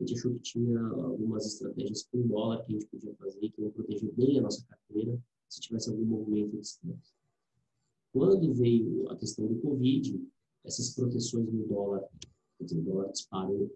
A 0.00 0.04
gente 0.04 0.14
achou 0.14 0.32
que 0.34 0.40
tinha 0.40 0.80
algumas 0.80 1.44
estratégias 1.46 2.04
com 2.04 2.26
dólar 2.26 2.64
que 2.64 2.72
a 2.72 2.78
gente 2.78 2.86
podia 2.86 3.14
fazer, 3.16 3.50
que 3.50 3.60
iam 3.60 3.70
proteger 3.70 4.12
bem 4.12 4.38
a 4.38 4.42
nossa 4.42 4.64
carteira, 4.66 5.18
se 5.48 5.60
tivesse 5.60 5.90
algum 5.90 6.04
movimento 6.04 6.52
de 6.52 6.60
estresse. 6.60 7.12
Quando 8.12 8.54
veio 8.54 9.08
a 9.10 9.16
questão 9.16 9.46
do 9.46 9.58
Covid, 9.60 10.24
essas 10.64 10.94
proteções 10.94 11.50
no 11.52 11.66
dólar, 11.66 12.04
quer 12.58 12.64
dizer, 12.64 12.78
o 12.78 12.82
dólar 12.82 13.10
disparou, 13.10 13.70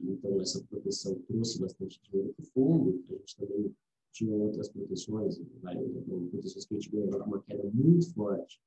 então 0.00 0.40
essa 0.40 0.62
proteção 0.64 1.14
trouxe 1.26 1.60
bastante 1.60 2.00
dinheiro 2.02 2.34
para 2.34 2.42
o 2.42 2.46
fundo, 2.46 3.04
a 3.08 3.12
gente 3.12 3.36
também 3.36 3.74
tinha 4.12 4.32
outras 4.32 4.68
proteções, 4.68 5.40
várias 5.60 5.90
proteções 6.30 6.64
que 6.66 6.74
a 6.74 6.78
gente 6.78 6.90
ganhou 6.90 7.24
uma 7.24 7.42
queda 7.42 7.68
muito 7.72 8.12
forte 8.14 8.60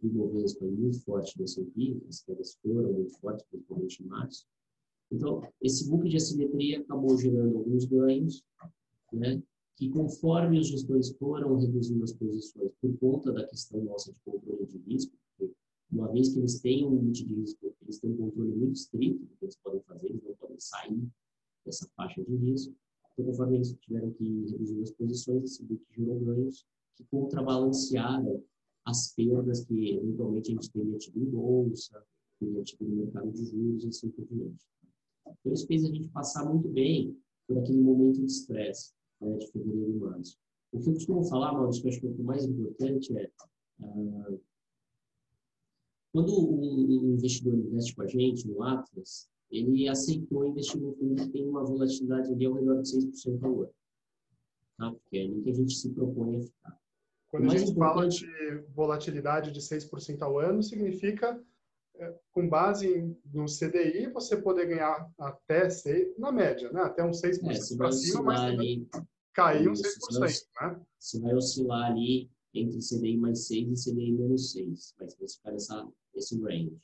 do 0.00 0.08
Bovespa 0.08 0.64
e 0.64 0.70
muito 0.70 1.00
forte 1.00 1.36
do 1.36 1.44
S&P, 1.44 2.00
as 2.08 2.22
quedas 2.22 2.58
foram 2.62 2.92
muito 2.92 3.18
fortes, 3.18 3.44
principalmente 3.50 4.02
em 4.02 4.06
março. 4.06 4.46
Então, 5.10 5.42
esse 5.60 5.88
book 5.88 6.08
de 6.08 6.16
assimetria 6.16 6.80
acabou 6.80 7.16
gerando 7.16 7.58
alguns 7.58 7.84
ganhos, 7.84 8.44
né? 9.12 9.42
que 9.76 9.88
conforme 9.90 10.58
os 10.58 10.66
gestores 10.66 11.10
foram 11.16 11.56
reduzindo 11.56 12.02
as 12.02 12.12
posições 12.12 12.72
por 12.80 12.98
conta 12.98 13.32
da 13.32 13.46
questão 13.46 13.80
nossa 13.84 14.12
de 14.12 14.18
controle 14.24 14.66
de 14.66 14.78
risco, 14.78 15.16
uma 15.90 16.10
vez 16.12 16.28
que 16.30 16.38
eles 16.38 16.60
têm 16.60 16.86
um 16.86 16.94
limite 16.96 17.24
de 17.24 17.34
risco, 17.34 17.74
eles 17.82 17.98
têm 17.98 18.10
um 18.10 18.16
controle 18.16 18.54
muito 18.54 18.76
estrito 18.76 19.24
do 19.24 19.36
que 19.36 19.44
eles 19.44 19.56
podem 19.56 19.80
fazer, 19.82 20.08
eles 20.08 20.22
não 20.22 20.34
podem 20.34 20.58
sair 20.58 21.08
dessa 21.64 21.88
faixa 21.96 22.22
de 22.22 22.36
risco. 22.36 22.74
Então, 23.12 23.26
conforme 23.26 23.56
eles 23.56 23.74
tiveram 23.80 24.10
que 24.12 24.46
reduzir 24.50 24.82
as 24.82 24.90
posições, 24.92 25.44
esse 25.44 25.64
book 25.64 25.82
gerou 25.90 26.20
ganhos 26.20 26.66
que 26.96 27.04
contrabalancearam 27.04 28.42
as 28.84 29.12
perdas 29.14 29.64
que 29.64 29.90
eventualmente 29.92 30.50
a 30.50 30.54
gente 30.54 30.70
teria 30.70 30.98
tido 30.98 31.20
em 31.20 31.24
bolsa, 31.24 32.02
teria 32.38 32.62
tido 32.62 32.86
no 32.86 32.96
mercado 32.96 33.30
de 33.32 33.44
juros 33.44 33.84
e 33.84 33.88
assim 33.88 34.10
por 34.10 34.24
diante. 34.26 34.64
Então, 35.26 35.52
isso 35.52 35.66
fez 35.66 35.84
a 35.84 35.88
gente 35.88 36.08
passar 36.08 36.44
muito 36.44 36.68
bem 36.68 37.16
por 37.46 37.58
aquele 37.58 37.80
momento 37.80 38.20
de 38.20 38.26
estresse 38.26 38.92
né, 39.20 39.36
de 39.36 39.50
fevereiro 39.50 39.90
e 39.90 39.98
março. 39.98 40.36
O 40.72 40.80
que 40.80 40.88
eu 40.88 40.94
costumo 40.94 41.24
falar, 41.24 41.52
Maurício, 41.52 41.82
que 41.82 41.88
eu 41.88 41.92
acho 41.92 42.00
que 42.00 42.06
é 42.06 42.10
o 42.10 42.24
mais 42.24 42.44
importante 42.44 43.16
é 43.16 43.30
uh, 43.80 44.40
quando 46.12 46.32
um 46.32 47.14
investidor 47.14 47.54
investe 47.54 47.94
com 47.94 48.02
a 48.02 48.06
gente 48.06 48.48
no 48.48 48.62
Atlas, 48.62 49.28
ele 49.50 49.88
aceitou 49.88 50.46
investir 50.46 50.80
no 50.80 50.94
fundo 50.94 51.16
que 51.16 51.28
tem 51.30 51.46
uma 51.46 51.64
volatilidade 51.64 52.32
ali 52.32 52.46
ao 52.46 52.54
redor 52.54 52.82
de 52.82 52.88
6% 52.88 53.42
ao 53.44 53.62
ano. 53.62 53.74
Tá? 54.76 54.92
Porque 54.92 55.18
é 55.18 55.22
ali 55.22 55.42
que 55.42 55.50
a 55.50 55.54
gente 55.54 55.74
se 55.74 55.90
propõe 55.90 56.36
a 56.36 56.40
ficar. 56.40 56.78
Quando 57.28 57.44
a 57.46 57.56
gente 57.56 57.70
importante... 57.72 58.26
fala 58.26 58.58
de 58.58 58.72
volatilidade 58.74 59.52
de 59.52 59.60
6% 59.60 60.22
ao 60.22 60.38
ano, 60.38 60.62
significa, 60.62 61.42
é, 61.96 62.14
com 62.32 62.48
base 62.48 63.14
no 63.32 63.44
CDI, 63.44 64.10
você 64.12 64.36
poder 64.36 64.66
ganhar 64.66 65.10
até, 65.18 65.68
6, 65.68 66.16
na 66.18 66.32
média, 66.32 66.72
né? 66.72 66.82
até 66.82 67.04
uns 67.04 67.20
6% 67.20 67.74
é, 67.74 67.76
para 67.76 67.92
cima, 67.92 68.22
mas 68.22 68.40
ali, 68.40 68.88
cair 69.34 69.68
uns 69.68 69.82
6%. 69.82 69.84
Você 70.00 70.18
vai, 70.18 70.30
né? 70.70 70.80
você 70.98 71.20
vai 71.20 71.34
oscilar 71.34 71.90
ali 71.90 72.30
entre 72.54 72.78
CDI 72.78 73.16
mais 73.16 73.46
6 73.46 73.86
e 73.86 73.90
CDI 73.90 74.12
menos 74.12 74.52
6. 74.52 74.94
Vai 74.98 75.08
ficar 75.08 75.54
essa, 75.54 75.88
esse 76.14 76.40
range. 76.40 76.76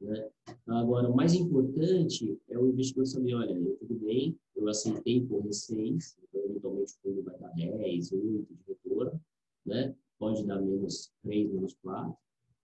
Né? 0.00 0.28
Agora, 0.66 1.08
o 1.08 1.16
mais 1.16 1.34
importante 1.34 2.38
é 2.48 2.58
o 2.58 2.68
investidor 2.68 3.06
saber, 3.06 3.34
olha, 3.34 3.52
eu, 3.52 3.76
tudo 3.76 3.94
bem, 3.96 4.38
eu 4.54 4.68
aceitei 4.68 5.24
correr 5.26 5.52
6, 5.52 6.18
então 6.22 6.44
eventualmente 6.44 6.92
o 6.92 6.96
fundo 7.02 7.22
vai 7.22 7.38
dar 7.38 7.48
10, 7.54 8.12
8 8.12 8.54
de 8.54 8.62
retorno, 8.66 9.20
né? 9.64 9.94
pode 10.18 10.44
dar 10.44 10.60
menos 10.60 11.10
3, 11.22 11.50
menos 11.50 11.74
4. 11.82 12.14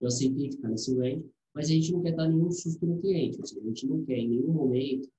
Eu 0.01 0.07
aceitei 0.07 0.51
ficar 0.51 0.69
nesse 0.69 0.95
range, 0.95 1.25
mas 1.53 1.67
a 1.67 1.69
gente 1.69 1.91
não 1.91 2.01
quer 2.01 2.15
dar 2.15 2.27
nenhum 2.27 2.51
susto 2.51 2.85
no 2.85 2.99
cliente, 2.99 3.39
ou 3.39 3.45
seja, 3.45 3.61
a 3.61 3.65
gente 3.65 3.87
não 3.87 4.03
quer 4.05 4.17
em 4.17 4.29
nenhum 4.29 4.53
momento 4.53 5.09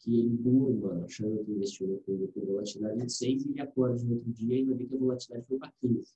que 0.00 0.18
ele 0.18 0.36
durma 0.36 1.04
achando 1.04 1.44
que 1.44 1.52
investiu 1.52 1.86
no 1.86 1.98
fundo 2.00 2.28
com 2.28 2.44
volatilidade 2.44 3.06
de 3.06 3.12
6 3.12 3.44
e 3.44 3.50
ele 3.50 3.60
acorde 3.60 4.04
no 4.04 4.14
outro 4.14 4.32
dia 4.32 4.58
e 4.58 4.64
vai 4.64 4.74
ver 4.74 4.86
que 4.86 4.94
a 4.94 4.98
volatilidade 4.98 5.46
foi 5.46 5.58
para 5.58 5.72
15. 5.80 6.14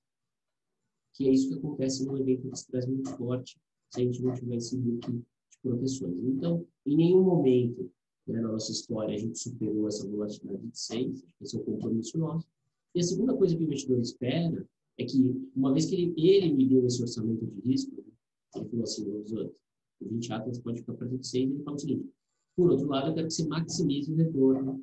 Que 1.16 1.28
é 1.28 1.32
isso 1.32 1.48
que 1.48 1.54
acontece 1.54 2.04
num 2.04 2.18
evento 2.18 2.42
de 2.42 2.54
estresse 2.54 2.88
muito 2.88 3.10
forte, 3.16 3.58
se 3.90 4.00
a 4.00 4.04
gente 4.04 4.22
não 4.22 4.34
tiver 4.34 4.56
esse 4.56 4.76
look 4.76 5.10
de 5.10 5.24
proteções. 5.62 6.18
Então, 6.18 6.66
em 6.84 6.96
nenhum 6.96 7.22
momento 7.22 7.90
né, 8.26 8.40
na 8.40 8.52
nossa 8.52 8.72
história 8.72 9.14
a 9.14 9.18
gente 9.18 9.38
superou 9.38 9.86
essa 9.86 10.06
volatilidade 10.06 10.66
de 10.66 10.78
6, 10.78 11.24
esse 11.40 11.56
é 11.56 11.60
o 11.60 11.64
compromisso 11.64 12.18
nosso. 12.18 12.46
E 12.94 13.00
a 13.00 13.02
segunda 13.02 13.34
coisa 13.34 13.54
que 13.54 13.62
o 13.62 13.64
investidor 13.64 14.00
espera 14.00 14.66
é 14.98 15.04
que, 15.04 15.50
uma 15.54 15.72
vez 15.72 15.86
que 15.86 15.94
ele, 15.94 16.14
ele 16.16 16.54
me 16.54 16.66
deu 16.66 16.84
esse 16.86 17.00
orçamento 17.00 17.46
de 17.46 17.60
risco, 17.60 17.94
né, 17.96 18.02
ele 18.56 18.68
falou 18.68 18.82
assim, 18.82 19.02
os 19.08 19.32
outros, 19.32 19.56
o 20.00 20.08
20 20.08 20.32
Atlas 20.32 20.58
pode 20.58 20.80
ficar 20.80 20.94
para 20.94 21.06
26, 21.06 21.50
ele 21.50 21.62
fala 21.62 21.76
o 21.76 21.80
seguinte, 21.80 22.10
por 22.56 22.70
outro 22.70 22.88
lado, 22.88 23.08
eu 23.08 23.14
quero 23.14 23.26
que 23.28 23.34
você 23.34 23.46
maximize 23.46 24.10
o 24.10 24.16
retorno, 24.16 24.82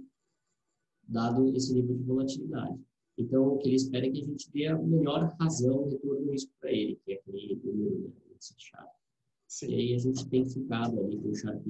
dado 1.08 1.48
esse 1.56 1.74
nível 1.74 1.98
de 1.98 2.04
volatilidade. 2.04 2.80
Então, 3.18 3.48
o 3.48 3.58
que 3.60 3.70
ele 3.70 3.76
espera 3.76 4.06
é 4.06 4.10
que 4.10 4.22
a 4.22 4.26
gente 4.26 4.52
dê 4.52 4.68
a 4.68 4.78
melhor 4.78 5.36
razão, 5.40 5.88
retorno 5.90 6.32
risco 6.32 6.52
para 6.60 6.72
ele, 6.72 7.00
que 7.06 7.14
é 7.14 7.16
aquele 7.16 7.62
número, 7.64 8.00
né, 8.00 8.36
esse 8.40 8.56
Sharp. 8.58 8.90
E 9.64 9.76
aí 9.76 9.94
a 9.94 10.00
gente 10.00 10.28
tem 10.30 10.46
ficado 10.46 11.00
ali 11.00 11.18
com 11.18 11.30
o 11.30 11.36
Sharp 11.36 11.66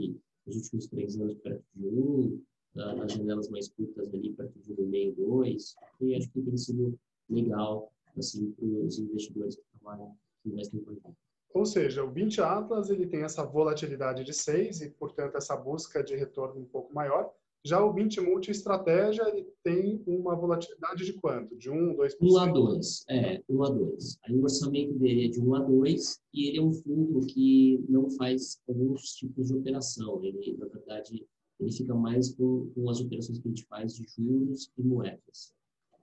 nos 0.45 0.55
últimos 0.55 0.87
três 0.87 1.19
anos 1.19 1.35
perto 1.35 1.63
de 1.75 1.87
um, 1.87 2.41
nas 2.75 3.11
janelas 3.11 3.49
mais 3.49 3.67
curtas 3.69 4.13
ali 4.13 4.31
perto 4.33 4.57
de 4.59 4.81
um 4.81 4.87
meio, 4.87 5.13
dois, 5.15 5.75
e 5.99 6.15
acho 6.15 6.29
que 6.31 6.41
tem 6.41 6.57
sido 6.57 6.97
legal 7.29 7.91
assim, 8.17 8.51
para 8.51 8.65
os 8.65 8.97
investidores 8.99 9.55
que 9.55 9.63
trabalham, 9.79 10.15
que 10.41 10.49
investem 10.49 10.81
com 10.81 10.91
a 10.91 10.93
gente. 10.93 11.17
Ou 11.53 11.65
seja, 11.65 12.03
o 12.03 12.11
20 12.11 12.41
Atlas 12.41 12.89
ele 12.89 13.05
tem 13.05 13.23
essa 13.23 13.43
volatilidade 13.45 14.23
de 14.23 14.33
6 14.33 14.81
e, 14.81 14.89
portanto, 14.89 15.37
essa 15.37 15.55
busca 15.55 16.03
de 16.03 16.15
retorno 16.15 16.59
um 16.59 16.65
pouco 16.65 16.93
maior. 16.93 17.31
Já 17.65 17.83
o 17.83 17.93
20 17.93 18.19
Multi 18.19 18.51
Estratégia 18.51 19.23
ele 19.29 19.47
tem 19.63 20.03
uma 20.05 20.35
volatilidade 20.35 21.05
de 21.05 21.13
quanto? 21.13 21.55
De 21.55 21.69
1, 21.69 21.95
2%? 21.95 22.15
1 22.21 22.37
a 22.37 22.45
2, 22.47 23.05
é, 23.09 23.43
1 23.47 23.63
a 23.63 23.69
2. 23.69 24.19
Aí 24.25 24.35
o 24.35 24.43
orçamento 24.43 24.93
dele 24.99 25.25
é 25.25 25.27
de 25.29 25.39
1 25.39 25.55
a 25.55 25.59
2 25.61 26.21
e 26.33 26.47
ele 26.49 26.57
é 26.57 26.61
um 26.61 26.73
fundo 26.73 27.25
que 27.25 27.81
não 27.87 28.09
faz 28.09 28.61
alguns 28.67 29.13
tipos 29.13 29.47
de 29.47 29.55
operação. 29.55 30.21
Ele, 30.21 30.57
na 30.57 30.65
verdade, 30.65 31.25
ele 31.57 31.71
fica 31.71 31.95
mais 31.95 32.35
com, 32.35 32.69
com 32.75 32.89
as 32.89 32.99
operações 32.99 33.39
que 33.39 33.47
a 33.47 33.51
gente 33.51 33.65
faz 33.65 33.95
de 33.95 34.05
juros 34.09 34.69
e 34.77 34.83
moedas. 34.83 35.53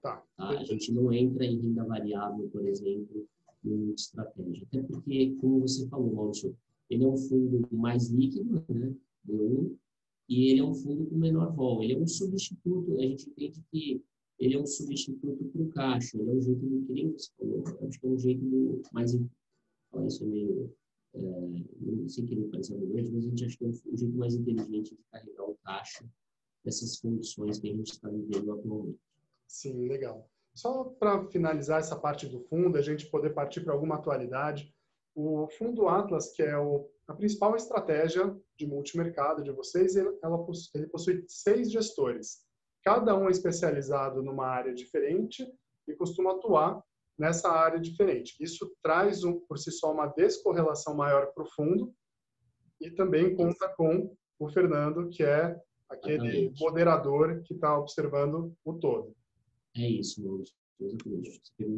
Tá. 0.01 0.23
tá? 0.35 0.49
A 0.49 0.63
gente 0.63 0.91
não 0.91 1.13
entra 1.13 1.45
em 1.45 1.59
renda 1.59 1.83
variável, 1.83 2.49
por 2.49 2.65
exemplo, 2.65 3.27
em 3.63 3.93
estratégia. 3.93 4.65
Até 4.67 4.81
porque, 4.81 5.35
como 5.39 5.59
você 5.59 5.87
falou, 5.87 6.11
Maurício, 6.11 6.57
ele 6.89 7.03
é 7.03 7.07
um 7.07 7.17
fundo 7.17 7.67
mais 7.71 8.09
líquido, 8.09 8.63
né? 8.67 8.95
D1, 10.31 10.37
e 10.37 10.49
ele 10.49 10.59
é 10.61 10.63
um 10.63 10.73
fundo 10.73 11.05
com 11.05 11.17
menor 11.17 11.53
vol. 11.53 11.83
Ele 11.83 11.93
é 11.93 11.97
um 11.97 12.07
substituto, 12.07 12.97
a 12.97 13.01
gente 13.01 13.29
entende 13.29 13.61
que 13.69 14.01
ele 14.39 14.55
é 14.55 14.59
um 14.59 14.65
substituto 14.65 15.43
para 15.45 15.61
o 15.61 15.69
caixa. 15.69 16.17
Ele 16.17 16.29
é 16.29 16.33
um 16.33 16.41
jeito 16.41 16.65
do 16.65 16.93
que 16.93 17.07
você 17.07 17.29
falou. 17.37 17.63
Acho 17.87 17.99
que 17.99 18.07
é 18.07 18.09
um 18.09 18.17
jeito 18.17 18.43
do, 18.43 18.81
mais. 18.91 19.13
Olha, 19.91 20.07
isso 20.07 20.23
é 20.23 20.27
meio. 20.27 20.73
É, 21.13 21.19
não 21.19 22.07
sei 22.07 22.25
que 22.25 22.33
ele 22.33 22.47
parecer 22.47 22.77
grande, 22.77 23.11
mas 23.11 23.25
a 23.25 23.29
gente 23.29 23.45
acha 23.45 23.57
que 23.57 23.65
é 23.65 23.67
um, 23.67 23.97
jeito 23.97 24.17
mais 24.17 24.33
inteligente 24.33 24.95
de 24.95 25.03
carregar 25.11 25.43
o 25.43 25.57
caixa 25.63 26.05
dessas 26.63 26.97
condições 26.99 27.59
que 27.59 27.69
a 27.69 27.75
gente 27.75 27.91
está 27.91 28.09
vivendo 28.09 28.53
atualmente. 28.53 28.99
Sim, 29.45 29.87
legal. 29.89 30.29
Só 30.53 30.85
para 30.85 31.27
finalizar 31.27 31.79
essa 31.79 31.99
parte 31.99 32.27
do 32.27 32.39
fundo, 32.39 32.77
a 32.77 32.81
gente 32.81 33.09
poder 33.09 33.31
partir 33.31 33.61
para 33.61 33.73
alguma 33.73 33.95
atualidade. 33.95 34.73
O 35.13 35.47
fundo 35.49 35.89
Atlas, 35.89 36.31
que 36.31 36.41
é 36.41 36.57
o, 36.57 36.89
a 37.07 37.13
principal 37.13 37.55
estratégia 37.55 38.33
de 38.57 38.67
multimercado 38.67 39.43
de 39.43 39.51
vocês, 39.51 39.95
ele, 39.95 40.09
ela, 40.23 40.45
ele 40.75 40.87
possui 40.87 41.23
seis 41.27 41.71
gestores. 41.71 42.45
Cada 42.83 43.15
um 43.15 43.27
é 43.27 43.31
especializado 43.31 44.21
numa 44.21 44.47
área 44.47 44.73
diferente 44.73 45.47
e 45.87 45.93
costuma 45.95 46.31
atuar 46.31 46.83
nessa 47.17 47.49
área 47.49 47.79
diferente. 47.79 48.35
Isso 48.39 48.71
traz, 48.81 49.23
um, 49.23 49.39
por 49.41 49.57
si 49.57 49.71
só, 49.71 49.91
uma 49.91 50.07
descorrelação 50.07 50.95
maior 50.95 51.31
para 51.33 51.43
o 51.43 51.51
fundo 51.51 51.93
e 52.79 52.89
também 52.89 53.35
conta 53.35 53.69
com 53.75 54.15
o 54.39 54.49
Fernando, 54.49 55.09
que 55.09 55.23
é 55.23 55.55
aquele 55.87 56.51
moderador 56.59 57.43
que 57.43 57.53
está 57.53 57.77
observando 57.77 58.55
o 58.65 58.73
todo. 58.73 59.15
É 59.75 59.87
isso, 59.87 60.23
Maurício. 60.23 60.55
Exatamente. 60.79 61.41
Você 61.43 61.51
pegou. 61.57 61.77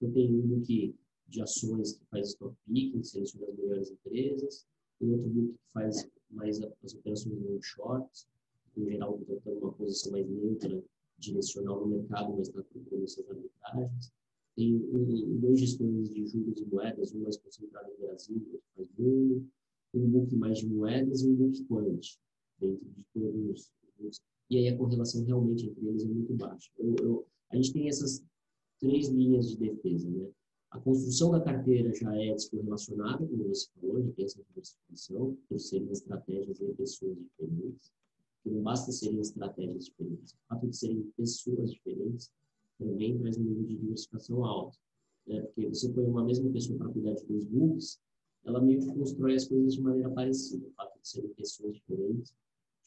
Então, 0.00 0.12
tem 0.12 0.34
um 0.34 0.40
book 0.40 0.96
de 1.28 1.42
ações 1.42 1.92
que 1.92 2.04
faz 2.06 2.30
stock 2.30 2.56
picking, 2.66 3.02
seleciona 3.02 3.46
as 3.46 3.56
melhores 3.56 3.90
empresas. 3.90 4.66
Tem 5.02 5.10
outro 5.10 5.28
book 5.30 5.52
que 5.54 5.72
faz 5.72 6.08
mais 6.30 6.62
as 6.62 6.94
operações 6.94 7.36
no 7.40 7.60
shorts. 7.60 8.28
Em 8.76 8.84
geral, 8.84 9.18
tentando 9.26 9.58
uma 9.58 9.72
posição 9.72 10.12
mais 10.12 10.28
neutra, 10.28 10.80
direcional 11.18 11.80
no 11.80 11.88
mercado, 11.88 12.36
mas 12.36 12.46
está 12.46 12.62
procurando 12.62 13.02
essas 13.02 13.28
arbitragens. 13.28 14.12
Tem 14.54 14.76
um, 14.76 15.40
dois 15.40 15.58
gestores 15.58 16.08
de 16.08 16.24
juros 16.24 16.60
e 16.60 16.64
moedas, 16.66 17.12
um 17.12 17.22
mais 17.22 17.36
concentrado 17.36 17.90
no 17.90 18.06
Brasil, 18.06 18.36
outro 18.52 18.62
mais 18.76 18.88
mundo. 18.96 19.50
Um 19.92 20.08
book 20.08 20.36
mais 20.36 20.58
de 20.58 20.66
moedas 20.68 21.22
e 21.22 21.28
um 21.28 21.34
book 21.34 21.64
quant, 21.64 22.00
dentro 22.60 22.88
de 22.90 23.04
todos 23.12 23.72
os 23.98 24.22
e 24.50 24.58
aí 24.58 24.68
a 24.68 24.76
correlação 24.76 25.24
realmente 25.24 25.66
entre 25.66 25.86
eles 25.86 26.04
é 26.04 26.08
muito 26.08 26.34
baixa. 26.34 26.70
Eu, 26.78 26.94
eu, 27.00 27.26
a 27.50 27.56
gente 27.56 27.72
tem 27.72 27.88
essas 27.88 28.22
três 28.78 29.08
linhas 29.08 29.48
de 29.48 29.56
defesa, 29.56 30.10
né? 30.10 30.28
A 30.72 30.80
construção 30.80 31.30
da 31.30 31.40
carteira 31.40 31.94
já 31.94 32.16
é 32.16 32.32
descorrelacionada, 32.32 33.26
como 33.26 33.46
você 33.46 33.68
falou, 33.78 34.02
já 34.02 34.10
tem 34.12 34.24
essa 34.24 34.42
diversificação, 34.42 35.36
por 35.46 35.60
serem 35.60 35.90
estratégias 35.90 36.60
em 36.62 36.74
pessoas 36.74 37.18
diferentes. 37.18 37.92
Que 38.42 38.50
não 38.50 38.62
basta 38.62 38.90
serem 38.90 39.20
estratégias 39.20 39.84
diferentes, 39.84 40.32
o 40.32 40.36
fato 40.48 40.66
de 40.66 40.74
serem 40.74 41.12
pessoas 41.14 41.72
diferentes 41.72 42.32
também 42.78 43.18
traz 43.18 43.36
um 43.36 43.42
nível 43.42 43.64
de 43.64 43.76
diversificação 43.76 44.44
alto. 44.46 44.78
Né? 45.26 45.42
Porque 45.42 45.68
você 45.68 45.90
põe 45.90 46.04
uma 46.04 46.24
mesma 46.24 46.50
pessoa 46.50 46.78
para 46.78 46.88
cuidar 46.88 47.12
de 47.12 47.26
dois 47.26 47.44
books, 47.44 48.00
ela 48.44 48.60
meio 48.60 48.80
que 48.80 48.86
constrói 48.86 49.36
as 49.36 49.46
coisas 49.46 49.74
de 49.74 49.82
maneira 49.82 50.10
parecida. 50.10 50.66
O 50.66 50.70
fato 50.70 50.98
de 50.98 51.06
serem 51.06 51.30
pessoas 51.34 51.74
diferentes 51.74 52.34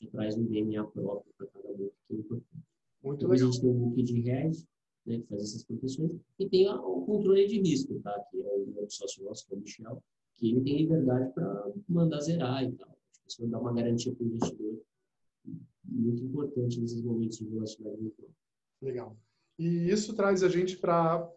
já 0.01 0.09
traz 0.09 0.35
um 0.35 0.43
DNA 0.43 0.83
próprio 0.85 1.31
para 1.37 1.47
cada 1.47 1.71
book 1.71 1.93
que 2.07 2.15
é 2.15 2.17
importante. 2.17 2.65
Muito 3.03 3.17
então, 3.19 3.29
legal. 3.29 3.47
A 3.47 3.51
gente 3.51 3.61
tem 3.61 3.69
um 3.69 3.79
book 3.79 4.03
de 4.03 4.29
hedge, 4.29 4.67
né, 5.05 5.19
que 5.19 5.27
faz 5.27 5.43
essas 5.43 5.63
proteções, 5.63 6.11
e 6.39 6.49
tem 6.49 6.69
o 6.69 7.01
controle 7.05 7.47
de 7.47 7.59
risco, 7.59 7.99
tá? 8.01 8.17
que 8.29 8.41
é 8.41 8.83
o 8.83 8.89
sócio 8.89 9.23
nosso, 9.23 9.45
que 9.47 9.53
é 9.53 9.57
o 9.57 9.59
Michel, 9.59 10.03
que 10.33 10.51
ele 10.51 10.61
tem 10.61 10.77
liberdade 10.77 11.33
para 11.33 11.71
mandar 11.87 12.21
zerar 12.21 12.63
e 12.63 12.71
tal. 12.73 12.89
Acho 12.89 13.21
que 13.21 13.29
isso 13.29 13.47
dá 13.47 13.59
uma 13.59 13.73
garantia 13.73 14.13
para 14.13 14.23
o 14.23 14.27
investidor 14.27 14.81
muito 15.83 16.23
importante 16.23 16.79
nesses 16.79 17.01
momentos 17.01 17.37
de 17.37 17.45
volatilidade 17.45 18.01
muito 18.01 18.23
Legal. 18.81 19.17
E 19.57 19.89
isso 19.89 20.13
traz 20.15 20.43
a 20.43 20.49
gente 20.49 20.77
para 20.77 21.31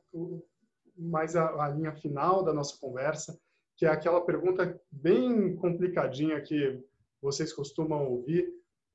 mais 0.96 1.36
a, 1.36 1.64
a, 1.64 1.68
linha 1.68 1.94
final 1.94 2.42
da 2.42 2.52
nossa 2.52 2.76
conversa, 2.78 3.38
que 3.76 3.86
é 3.86 3.88
aquela 3.88 4.20
pergunta 4.20 4.80
bem 4.90 5.54
complicadinha 5.54 6.40
que 6.40 6.82
vocês 7.22 7.52
costumam 7.52 8.10
ouvir, 8.10 8.52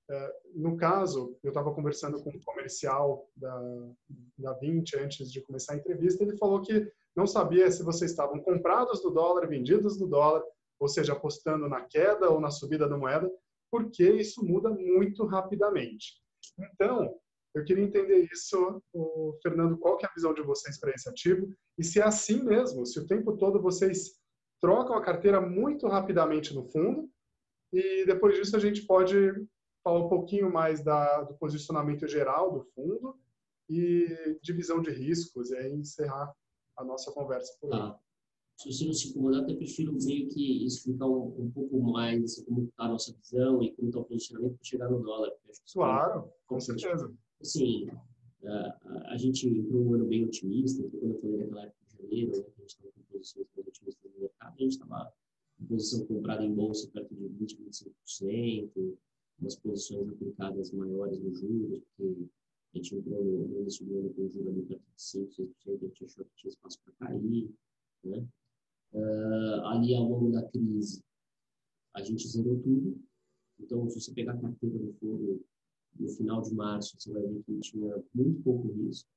é, 0.09 0.35
no 0.53 0.75
caso, 0.75 1.37
eu 1.41 1.49
estava 1.49 1.73
conversando 1.73 2.21
com 2.21 2.29
um 2.29 2.43
comercial 2.43 3.29
da, 3.35 3.91
da 4.37 4.53
20 4.53 4.97
antes 4.97 5.31
de 5.31 5.41
começar 5.41 5.73
a 5.73 5.77
entrevista, 5.77 6.23
ele 6.23 6.37
falou 6.37 6.61
que 6.61 6.91
não 7.15 7.27
sabia 7.27 7.69
se 7.71 7.83
vocês 7.83 8.11
estavam 8.11 8.39
comprados 8.39 9.01
do 9.01 9.11
dólar, 9.11 9.47
vendidos 9.47 9.97
do 9.97 10.07
dólar, 10.07 10.43
ou 10.79 10.87
seja, 10.87 11.13
apostando 11.13 11.69
na 11.69 11.81
queda 11.81 12.29
ou 12.29 12.39
na 12.39 12.49
subida 12.49 12.87
da 12.87 12.97
moeda, 12.97 13.31
porque 13.71 14.03
isso 14.03 14.43
muda 14.43 14.69
muito 14.69 15.25
rapidamente. 15.25 16.21
Então, 16.59 17.15
eu 17.55 17.63
queria 17.63 17.83
entender 17.83 18.27
isso, 18.31 18.81
Fernando, 19.41 19.77
qual 19.77 19.97
é 20.01 20.05
a 20.05 20.13
visão 20.13 20.33
de 20.33 20.41
vocês 20.41 20.79
para 20.79 20.91
esse 20.91 21.07
ativo? 21.07 21.53
E 21.77 21.83
se 21.83 21.99
é 21.99 22.03
assim 22.03 22.43
mesmo, 22.43 22.85
se 22.85 22.99
o 22.99 23.05
tempo 23.05 23.37
todo 23.37 23.61
vocês 23.61 24.19
trocam 24.59 24.95
a 24.95 25.03
carteira 25.03 25.39
muito 25.39 25.87
rapidamente 25.87 26.53
no 26.53 26.63
fundo, 26.65 27.09
e 27.71 28.05
depois 28.05 28.35
disso 28.35 28.55
a 28.55 28.59
gente 28.59 28.85
pode 28.85 29.31
falar 29.83 29.99
um 29.99 30.09
pouquinho 30.09 30.51
mais 30.51 30.83
da, 30.83 31.21
do 31.23 31.35
posicionamento 31.35 32.07
geral 32.07 32.51
do 32.51 32.63
fundo 32.73 33.15
e 33.69 34.37
divisão 34.41 34.81
de 34.81 34.91
riscos, 34.91 35.51
e 35.51 35.57
aí 35.57 35.73
encerrar 35.73 36.33
a 36.77 36.83
nossa 36.83 37.11
conversa 37.11 37.55
por 37.59 37.73
aí. 37.73 37.79
Ah, 37.79 37.99
se 38.57 38.71
você 38.71 38.85
não 38.85 38.93
se 38.93 39.09
incomodar, 39.09 39.43
até 39.43 39.53
prefiro 39.55 39.93
meio 39.93 40.27
que 40.29 40.65
explicar 40.65 41.07
um, 41.07 41.43
um 41.43 41.51
pouco 41.51 41.81
mais 41.81 42.23
assim, 42.23 42.45
como 42.45 42.63
está 42.63 42.83
a 42.83 42.89
nossa 42.89 43.13
visão 43.13 43.63
e 43.63 43.73
como 43.73 43.89
está 43.89 43.99
o 43.99 44.05
posicionamento 44.05 44.55
para 44.55 44.63
chegar 44.63 44.89
no 44.89 45.01
dólar. 45.01 45.31
Claro, 45.73 46.31
com 46.45 46.59
certeza. 46.59 47.11
Assim, 47.41 47.87
a, 48.45 49.11
a 49.13 49.17
gente 49.17 49.47
entrou 49.47 49.83
um 49.83 49.93
ano 49.95 50.05
bem 50.05 50.23
otimista, 50.23 50.83
quando 50.89 51.15
eu 51.15 51.19
falei 51.19 51.37
naquela 51.37 51.63
época 51.63 51.85
de 51.87 51.97
janeiro, 51.97 52.31
né, 52.31 52.37
a 52.37 52.61
gente 52.61 52.69
estava 52.69 52.91
com 52.91 53.01
posições 53.11 53.47
bem 53.55 53.65
otimistas 53.67 54.11
no 54.13 54.19
mercado, 54.19 54.53
a 54.53 54.61
gente 54.61 54.71
estava 54.71 55.13
em 55.59 55.65
posição 55.65 56.05
comprada 56.05 56.43
em 56.43 56.53
bolsa 56.53 56.89
perto 56.91 57.15
de 57.15 57.27
20, 57.27 57.57
25%, 57.63 58.97
umas 59.39 59.55
posições 59.55 60.09
aplicadas 60.09 60.71
maiores 60.71 61.19
nos 61.19 61.39
juros, 61.39 61.81
porque 61.97 62.27
a 62.73 62.77
gente 62.77 62.95
entrou 62.95 63.23
no 63.23 63.61
início 63.61 63.85
do 63.85 63.99
ano 63.99 64.13
com 64.13 64.27
juros 64.29 64.67
perto 64.67 64.83
de 64.95 65.01
5, 65.01 65.31
6%, 65.31 65.53
a 65.67 65.71
gente 65.77 66.05
achou 66.05 66.25
que 66.25 66.35
tinha 66.35 66.49
espaço 66.49 66.79
para 66.83 67.07
cair. 67.07 67.49
Né? 68.03 68.27
Uh, 68.93 69.61
ali 69.67 69.95
ao 69.95 70.09
longo 70.09 70.31
da 70.31 70.43
crise, 70.49 71.03
a 71.93 72.03
gente 72.03 72.27
zerou 72.27 72.59
tudo. 72.59 72.99
Então, 73.59 73.87
se 73.89 74.01
você 74.01 74.11
pegar 74.13 74.33
a 74.33 74.41
carteira 74.41 74.77
do 74.79 74.93
fundo 74.93 75.45
no 75.99 76.09
final 76.09 76.41
de 76.41 76.53
março, 76.53 76.95
você 76.99 77.11
vai 77.11 77.21
ver 77.21 77.43
que 77.43 77.59
tinha 77.59 78.03
muito 78.13 78.41
pouco 78.41 78.67
risco. 78.69 79.07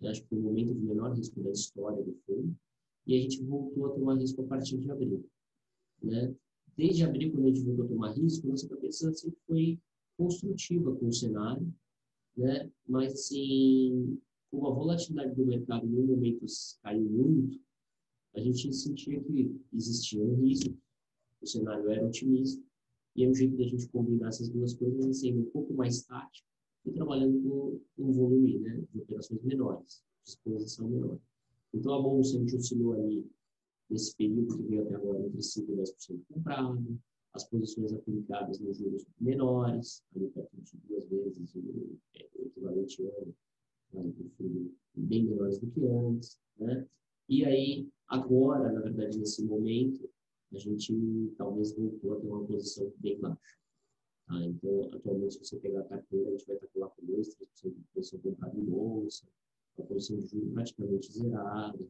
Eu 0.00 0.10
acho 0.10 0.22
que 0.22 0.28
foi 0.28 0.38
o 0.38 0.42
momento 0.42 0.74
de 0.74 0.80
menor 0.80 1.14
risco 1.14 1.40
da 1.42 1.50
história 1.50 2.02
do 2.02 2.14
fundo. 2.26 2.56
E 3.06 3.16
a 3.16 3.20
gente 3.20 3.42
voltou 3.44 3.86
a 3.86 3.90
tomar 3.90 4.14
risco 4.16 4.42
a 4.42 4.46
partir 4.46 4.78
de 4.78 4.90
abril. 4.90 5.24
Né? 6.02 6.34
desde 6.76 7.04
abril, 7.04 7.32
quando 7.32 7.46
a 7.46 7.48
gente 7.48 7.64
voltou 7.64 7.84
a 7.86 7.88
tomar 7.88 8.12
risco, 8.12 8.46
nossa 8.46 8.68
cabeça 8.68 9.12
sempre 9.14 9.38
foi 9.46 9.80
construtiva 10.16 10.94
com 10.94 11.08
o 11.08 11.12
cenário, 11.12 11.72
né? 12.36 12.70
Mas, 12.86 13.12
assim, 13.12 14.18
como 14.50 14.68
a 14.68 14.74
volatilidade 14.74 15.34
do 15.34 15.46
mercado 15.46 15.86
em 15.86 15.98
um 15.98 16.06
momento 16.06 16.44
caiu 16.82 17.08
muito, 17.08 17.60
a 18.34 18.40
gente 18.40 18.72
sentia 18.72 19.22
que 19.22 19.54
existia 19.72 20.22
um 20.22 20.34
risco, 20.42 20.76
o 21.40 21.46
cenário 21.46 21.90
era 21.90 22.06
otimista, 22.06 22.62
e 23.14 23.24
é 23.24 23.28
um 23.28 23.34
jeito 23.34 23.56
da 23.56 23.64
gente 23.64 23.88
combinar 23.88 24.28
essas 24.28 24.50
duas 24.50 24.74
coisas, 24.74 25.06
assim, 25.06 25.32
um 25.38 25.46
pouco 25.46 25.72
mais 25.72 26.02
tático 26.02 26.46
e 26.84 26.92
trabalhando 26.92 27.42
com 27.42 27.80
um 27.98 28.12
volume 28.12 28.58
né, 28.58 28.82
de 28.92 29.00
operações 29.00 29.42
menores, 29.42 30.04
de 30.24 30.30
exposição 30.30 30.88
menor. 30.88 31.18
Então, 31.72 31.94
a 31.94 32.02
bolsa 32.02 32.36
a 32.36 32.40
gente 32.40 32.56
oscilou 32.56 32.92
ali 32.92 33.26
nesse 33.88 34.14
período 34.16 34.56
que 34.56 34.62
veio 34.64 34.82
até 34.82 34.94
agora 34.94 35.26
entre 35.26 35.40
5% 35.40 35.68
e 35.68 35.72
10% 35.72 36.20
comprado, 36.28 36.98
as 37.36 37.44
posições 37.44 37.92
aplicadas 37.92 38.58
nos 38.58 38.78
juros 38.78 39.04
menores, 39.20 40.02
ali 40.14 40.28
perto 40.28 40.56
de 40.56 40.76
duas 40.88 41.06
vezes 41.06 41.54
o, 41.54 41.98
é, 42.14 42.28
equivalente 42.46 43.02
ano, 43.02 43.34
né, 43.92 44.12
fundo 44.36 44.74
bem 44.94 45.24
menores 45.24 45.58
do 45.58 45.66
que 45.70 45.84
antes, 45.86 46.38
né? 46.58 46.86
E 47.28 47.44
aí, 47.44 47.88
agora, 48.08 48.72
na 48.72 48.80
verdade, 48.80 49.18
nesse 49.18 49.44
momento, 49.44 50.08
a 50.52 50.58
gente 50.58 51.34
talvez 51.36 51.72
voltou 51.72 52.14
a 52.14 52.20
ter 52.20 52.26
uma 52.26 52.46
posição 52.46 52.92
bem 52.98 53.18
baixa. 53.18 53.58
Tá? 54.26 54.42
Então, 54.44 54.88
atualmente, 54.92 55.34
se 55.34 55.44
você 55.44 55.56
pegar 55.58 55.80
a 55.80 55.84
carteira, 55.84 56.28
a 56.28 56.32
gente 56.32 56.46
vai 56.46 56.56
estar 56.56 56.68
com 56.68 57.06
2, 57.06 57.36
3% 57.36 57.74
de 57.74 57.84
posição 57.92 58.20
comprada 58.20 58.56
em 58.56 58.64
bolsa, 58.64 59.26
a 59.78 59.82
posição 59.82 60.18
de 60.18 60.26
juros 60.26 60.52
praticamente 60.52 61.12
zerada, 61.12 61.86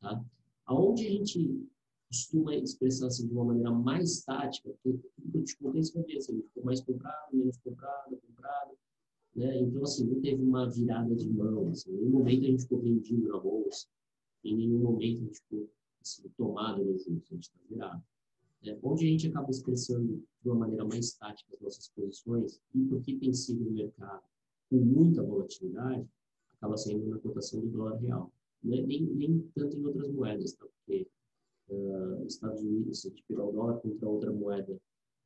tá? 0.00 0.24
Aonde 0.66 1.06
a 1.06 1.10
gente 1.10 1.68
costuma 2.08 2.54
expressar 2.54 3.06
assim, 3.06 3.26
de 3.26 3.32
uma 3.32 3.44
maneira 3.44 3.70
mais 3.70 4.22
tática, 4.22 4.70
porque 4.82 4.98
tudo 5.14 5.30
que 5.30 5.38
eu 5.38 5.44
te 5.44 5.56
contei, 5.58 5.82
você 5.82 5.92
vai 5.94 6.02
ver, 6.04 6.18
assim, 6.18 6.42
ficou 6.42 6.64
mais 6.64 6.80
comprado, 6.80 7.36
menos 7.36 7.56
comprado, 7.58 8.16
comprado. 8.16 8.72
Né? 9.34 9.60
Então, 9.60 9.82
assim, 9.82 10.06
não 10.06 10.20
teve 10.20 10.42
uma 10.42 10.70
virada 10.70 11.14
de 11.14 11.28
mão. 11.28 11.68
Assim, 11.68 11.90
em 11.90 11.96
nenhum 11.96 12.10
momento 12.10 12.44
a 12.44 12.46
gente 12.46 12.62
ficou 12.62 12.80
vendido 12.80 13.28
na 13.28 13.38
bolsa, 13.38 13.86
em 14.44 14.56
nenhum 14.56 14.78
momento 14.78 15.22
a 15.22 15.24
gente 15.24 15.40
ficou 15.40 15.70
assim, 16.00 16.28
tomado 16.36 16.84
nos 16.84 17.04
juros, 17.04 17.24
a 17.30 17.34
gente 17.34 17.44
está 17.44 17.58
virado. 17.68 18.02
É, 18.64 18.78
onde 18.82 19.06
a 19.06 19.10
gente 19.10 19.28
acaba 19.28 19.50
expressando 19.50 20.24
de 20.42 20.48
uma 20.48 20.56
maneira 20.56 20.84
mais 20.84 21.12
tática 21.12 21.54
as 21.54 21.60
nossas 21.60 21.88
posições, 21.90 22.60
e 22.74 22.84
porque 22.84 23.14
tem 23.16 23.32
sido 23.32 23.64
no 23.64 23.70
mercado 23.70 24.22
com 24.70 24.76
muita 24.76 25.22
volatilidade, 25.22 26.08
acaba 26.56 26.76
sendo 26.76 27.06
na 27.06 27.18
cotação 27.18 27.60
do 27.60 27.68
dólar 27.68 27.96
real 27.98 28.32
né? 28.62 28.82
nem, 28.82 29.02
nem 29.04 29.40
tanto 29.54 29.76
em 29.76 29.84
outras 29.84 30.10
moedas, 30.10 30.52
tá? 30.54 30.66
Uh, 31.68 32.26
Estados 32.26 32.62
Unidos, 32.62 33.00
se 33.00 33.08
a 33.08 33.10
gente 33.10 33.24
pegar 33.28 33.44
o 33.44 33.52
dólar 33.52 33.80
contra 33.80 34.08
outra 34.08 34.32
moeda, 34.32 34.76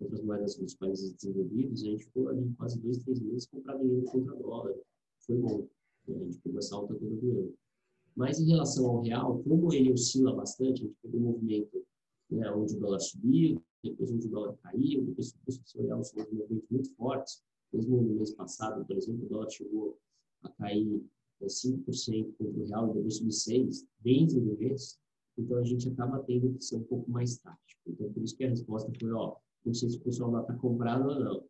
outras 0.01 0.23
moedas 0.23 0.57
dos 0.57 0.75
países 0.75 1.13
desenvolvidos, 1.13 1.83
a 1.83 1.87
gente 1.87 2.05
ficou 2.05 2.29
ali 2.29 2.53
quase 2.57 2.81
dois, 2.81 2.99
três 2.99 3.21
meses 3.21 3.47
comprando 3.47 3.85
euro 3.85 4.05
contra 4.07 4.35
dólar. 4.37 4.75
Foi 5.21 5.37
bom. 5.37 5.69
Né? 6.09 6.17
A 6.17 6.25
gente 6.25 6.39
pegou 6.39 6.59
essa 6.59 6.75
alta 6.75 6.95
toda 6.95 7.17
do 7.17 7.29
euro. 7.29 7.55
Mas 8.17 8.41
em 8.41 8.49
relação 8.49 8.87
ao 8.87 9.03
real, 9.03 9.43
como 9.43 9.73
ele 9.73 9.93
oscila 9.93 10.35
bastante, 10.35 10.83
a 10.83 10.87
gente 10.87 10.97
pegou 11.03 11.21
um 11.21 11.25
movimento 11.25 11.87
né, 12.31 12.51
onde 12.51 12.77
o 12.77 12.81
dólar 12.81 13.01
subiu, 13.01 13.63
depois 13.83 14.11
onde 14.11 14.27
o 14.27 14.31
dólar 14.31 14.57
caiu, 14.63 15.05
depois 15.05 15.29
se 15.29 15.61
você 15.63 15.79
olhar 15.79 15.99
os 15.99 16.13
movimentos 16.13 16.69
muito 16.71 16.95
fortes, 16.95 17.43
mesmo 17.73 18.03
no 18.03 18.15
mês 18.17 18.33
passado, 18.33 18.85
por 18.85 18.97
exemplo, 18.97 19.25
o 19.25 19.29
dólar 19.29 19.51
chegou 19.51 19.99
a 20.43 20.49
cair 20.51 21.03
5% 21.43 22.35
contra 22.37 22.61
o 22.61 22.67
real 22.67 22.91
e 22.91 22.95
depois 22.95 23.17
subir 23.17 23.31
6% 23.31 23.87
dentro 24.01 24.41
do 24.41 24.59
mês, 24.59 24.99
então 25.39 25.59
a 25.59 25.65
gente 25.65 25.89
acaba 25.89 26.23
tendo 26.23 26.53
que 26.55 26.65
ser 26.65 26.77
um 26.77 26.85
pouco 26.85 27.11
mais 27.11 27.39
tático. 27.39 27.81
Então, 27.87 28.13
por 28.13 28.23
isso 28.23 28.37
que 28.37 28.45
a 28.45 28.49
resposta 28.49 28.93
foi, 28.99 29.11
ó, 29.13 29.37
não 29.65 29.75
sei 29.75 29.91
se 29.91 29.97
o 29.97 30.01
pessoal 30.01 30.31
lá 30.31 30.41
está 30.43 30.55
comprado 30.55 31.09
ou 31.09 31.21
não, 31.21 31.45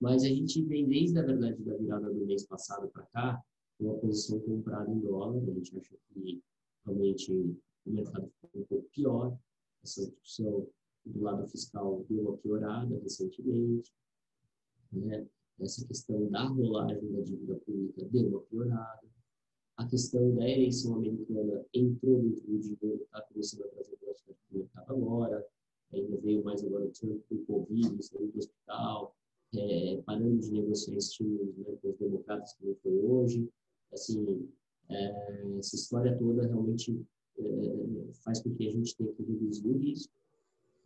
mas 0.00 0.24
a 0.24 0.28
gente 0.28 0.62
vem 0.64 0.88
desde 0.88 1.18
a 1.18 1.22
verdade 1.22 1.62
da 1.62 1.76
virada 1.76 2.12
do 2.12 2.26
mês 2.26 2.46
passado 2.46 2.88
para 2.88 3.04
cá, 3.06 3.42
uma 3.78 3.94
posição 3.94 4.40
comprada 4.40 4.90
em 4.90 4.98
dólar, 5.00 5.36
a 5.36 5.52
gente 5.52 5.76
acha 5.76 5.94
que 6.12 6.42
realmente 6.84 7.32
o 7.32 7.90
mercado 7.90 8.30
ficou 8.40 8.62
um 8.62 8.64
pouco 8.64 8.88
pior, 8.90 9.38
essa 9.82 10.02
discussão 10.06 10.66
do 11.04 11.22
lado 11.22 11.46
fiscal 11.48 12.04
deu 12.08 12.22
uma 12.22 12.36
piorada 12.38 12.98
recentemente, 12.98 13.92
né? 14.92 15.26
essa 15.60 15.86
questão 15.86 16.28
da 16.30 16.44
rolagem 16.44 17.12
da 17.12 17.20
dívida 17.20 17.54
pública 17.56 18.04
deu 18.10 18.28
uma 18.28 18.40
piorada, 18.42 19.00
a 19.80 19.86
questão 19.86 20.34
da 20.34 20.46
eleição 20.46 20.96
americana 20.96 21.64
entrou 21.72 22.20
dentro 22.20 22.42
do 22.46 22.58
dinheiro, 22.58 23.02
está 23.02 23.22
começando 23.22 23.64
a 23.64 23.68
trazer 23.68 23.96
velocidade 23.96 24.38
para 24.46 24.54
o 24.54 24.58
mercado 24.58 24.92
agora, 24.92 25.46
ainda 25.90 26.16
veio 26.18 26.44
mais 26.44 26.62
agora 26.62 26.84
o 26.84 26.90
Trump 26.90 27.22
com 27.30 27.44
Covid, 27.46 28.02
saindo 28.02 28.30
do 28.30 28.38
hospital, 28.38 29.16
é, 29.56 30.02
parando 30.04 30.38
de 30.38 30.52
negociar 30.52 30.96
estímulos 30.96 31.56
né, 31.56 31.74
com 31.80 31.88
os 31.88 31.96
democratas, 31.96 32.52
como 32.60 32.76
foi 32.82 32.92
hoje. 32.92 33.48
Assim, 33.90 34.46
é, 34.90 35.56
essa 35.58 35.76
história 35.76 36.14
toda 36.18 36.46
realmente 36.46 37.02
é, 37.38 38.12
faz 38.22 38.42
com 38.42 38.54
que 38.54 38.68
a 38.68 38.70
gente 38.70 38.94
tenha 38.94 39.12
que 39.14 39.22
reduzir 39.22 39.66
o 39.66 39.78
risco. 39.78 40.12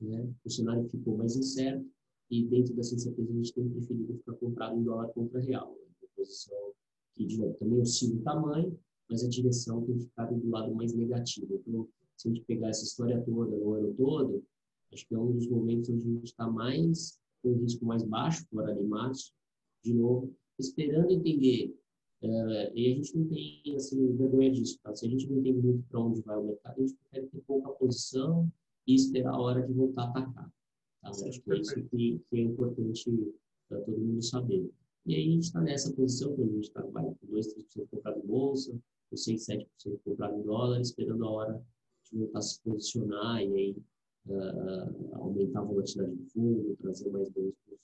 Né? 0.00 0.24
O 0.44 0.50
cenário 0.50 0.88
ficou 0.88 1.16
mais 1.16 1.34
incerto 1.34 1.84
e 2.30 2.44
dentro 2.44 2.72
dessa 2.74 2.94
incerteza 2.94 3.32
a 3.32 3.34
gente 3.34 3.52
tem 3.52 3.68
preferido 3.68 4.14
ficar 4.14 4.34
comprado 4.34 4.78
em 4.78 4.84
dólar 4.84 5.08
contra 5.08 5.40
real. 5.40 5.72
Né? 5.72 5.86
Uma 6.00 6.08
posição 6.14 6.73
que, 7.16 7.24
de 7.24 7.38
novo, 7.38 7.54
também 7.54 7.80
oscila 7.80 8.16
o 8.16 8.22
tamanho, 8.22 8.78
mas 9.08 9.24
a 9.24 9.28
direção 9.28 9.84
tem 9.84 9.98
ficado 9.98 10.36
do 10.36 10.50
lado 10.50 10.74
mais 10.74 10.92
negativo. 10.94 11.62
Então, 11.66 11.88
se 12.16 12.28
a 12.28 12.32
gente 12.32 12.44
pegar 12.46 12.68
essa 12.68 12.84
história 12.84 13.20
toda 13.22 13.56
no 13.56 13.72
ano 13.72 13.94
todo, 13.94 14.42
acho 14.92 15.06
que 15.06 15.14
é 15.14 15.18
um 15.18 15.32
dos 15.32 15.48
momentos 15.48 15.90
onde 15.90 16.06
a 16.06 16.10
gente 16.10 16.24
está 16.24 16.48
mais 16.48 17.18
com 17.42 17.50
um 17.50 17.58
risco 17.58 17.84
mais 17.84 18.02
baixo, 18.02 18.46
fora 18.50 18.74
de 18.74 18.82
março, 18.82 19.32
de 19.82 19.92
novo, 19.92 20.34
esperando 20.58 21.10
entender. 21.10 21.76
Uh, 22.22 22.72
e 22.74 22.90
a 22.90 22.94
gente 22.94 23.18
não 23.18 23.28
tem 23.28 23.76
assim, 23.76 24.16
vergonha 24.16 24.50
disso. 24.50 24.78
Tá? 24.82 24.94
Se 24.94 25.06
a 25.06 25.10
gente 25.10 25.28
não 25.28 25.38
entende 25.38 25.60
muito 25.60 25.84
para 25.88 26.00
onde 26.00 26.22
vai 26.22 26.38
o 26.38 26.44
mercado, 26.44 26.78
a 26.78 26.80
gente 26.80 26.96
prefere 26.96 27.26
ter 27.26 27.40
pouca 27.46 27.68
posição 27.72 28.50
e 28.86 28.94
esperar 28.94 29.34
a 29.34 29.40
hora 29.40 29.66
de 29.66 29.72
voltar 29.74 30.04
a 30.04 30.08
atacar. 30.08 30.52
Tá? 31.02 31.10
Acho 31.10 31.42
que 31.42 31.52
é 31.52 31.58
isso 31.58 31.74
que, 31.74 32.20
que 32.30 32.36
é 32.36 32.40
importante 32.40 33.34
para 33.68 33.80
todo 33.80 33.98
mundo 33.98 34.22
saber. 34.22 34.70
E 35.06 35.14
aí 35.14 35.28
a 35.28 35.32
gente 35.32 35.44
está 35.44 35.60
nessa 35.60 35.92
posição, 35.92 36.34
quando 36.34 36.50
a 36.50 36.54
gente 36.54 36.70
trabalha 36.70 37.14
com 37.20 37.26
2, 37.26 37.54
3% 37.54 37.88
comprado 37.90 38.20
em 38.20 38.26
bolsa, 38.26 38.78
com 39.10 39.16
6, 39.16 39.46
7% 39.46 39.66
comprado 40.04 40.38
em 40.38 40.42
dólar, 40.42 40.80
esperando 40.80 41.24
a 41.24 41.30
hora 41.30 41.62
de 42.10 42.18
voltar 42.18 42.38
a 42.38 42.42
se 42.42 42.60
posicionar 42.62 43.42
e 43.42 43.54
aí 43.54 43.76
uh, 44.26 45.14
aumentar 45.16 45.60
a 45.60 45.64
volatilidade 45.64 46.16
do 46.16 46.24
fundo, 46.30 46.76
trazer 46.80 47.10
mais 47.10 47.28
ganhos 47.30 47.54
para 47.64 47.74
os 47.74 47.80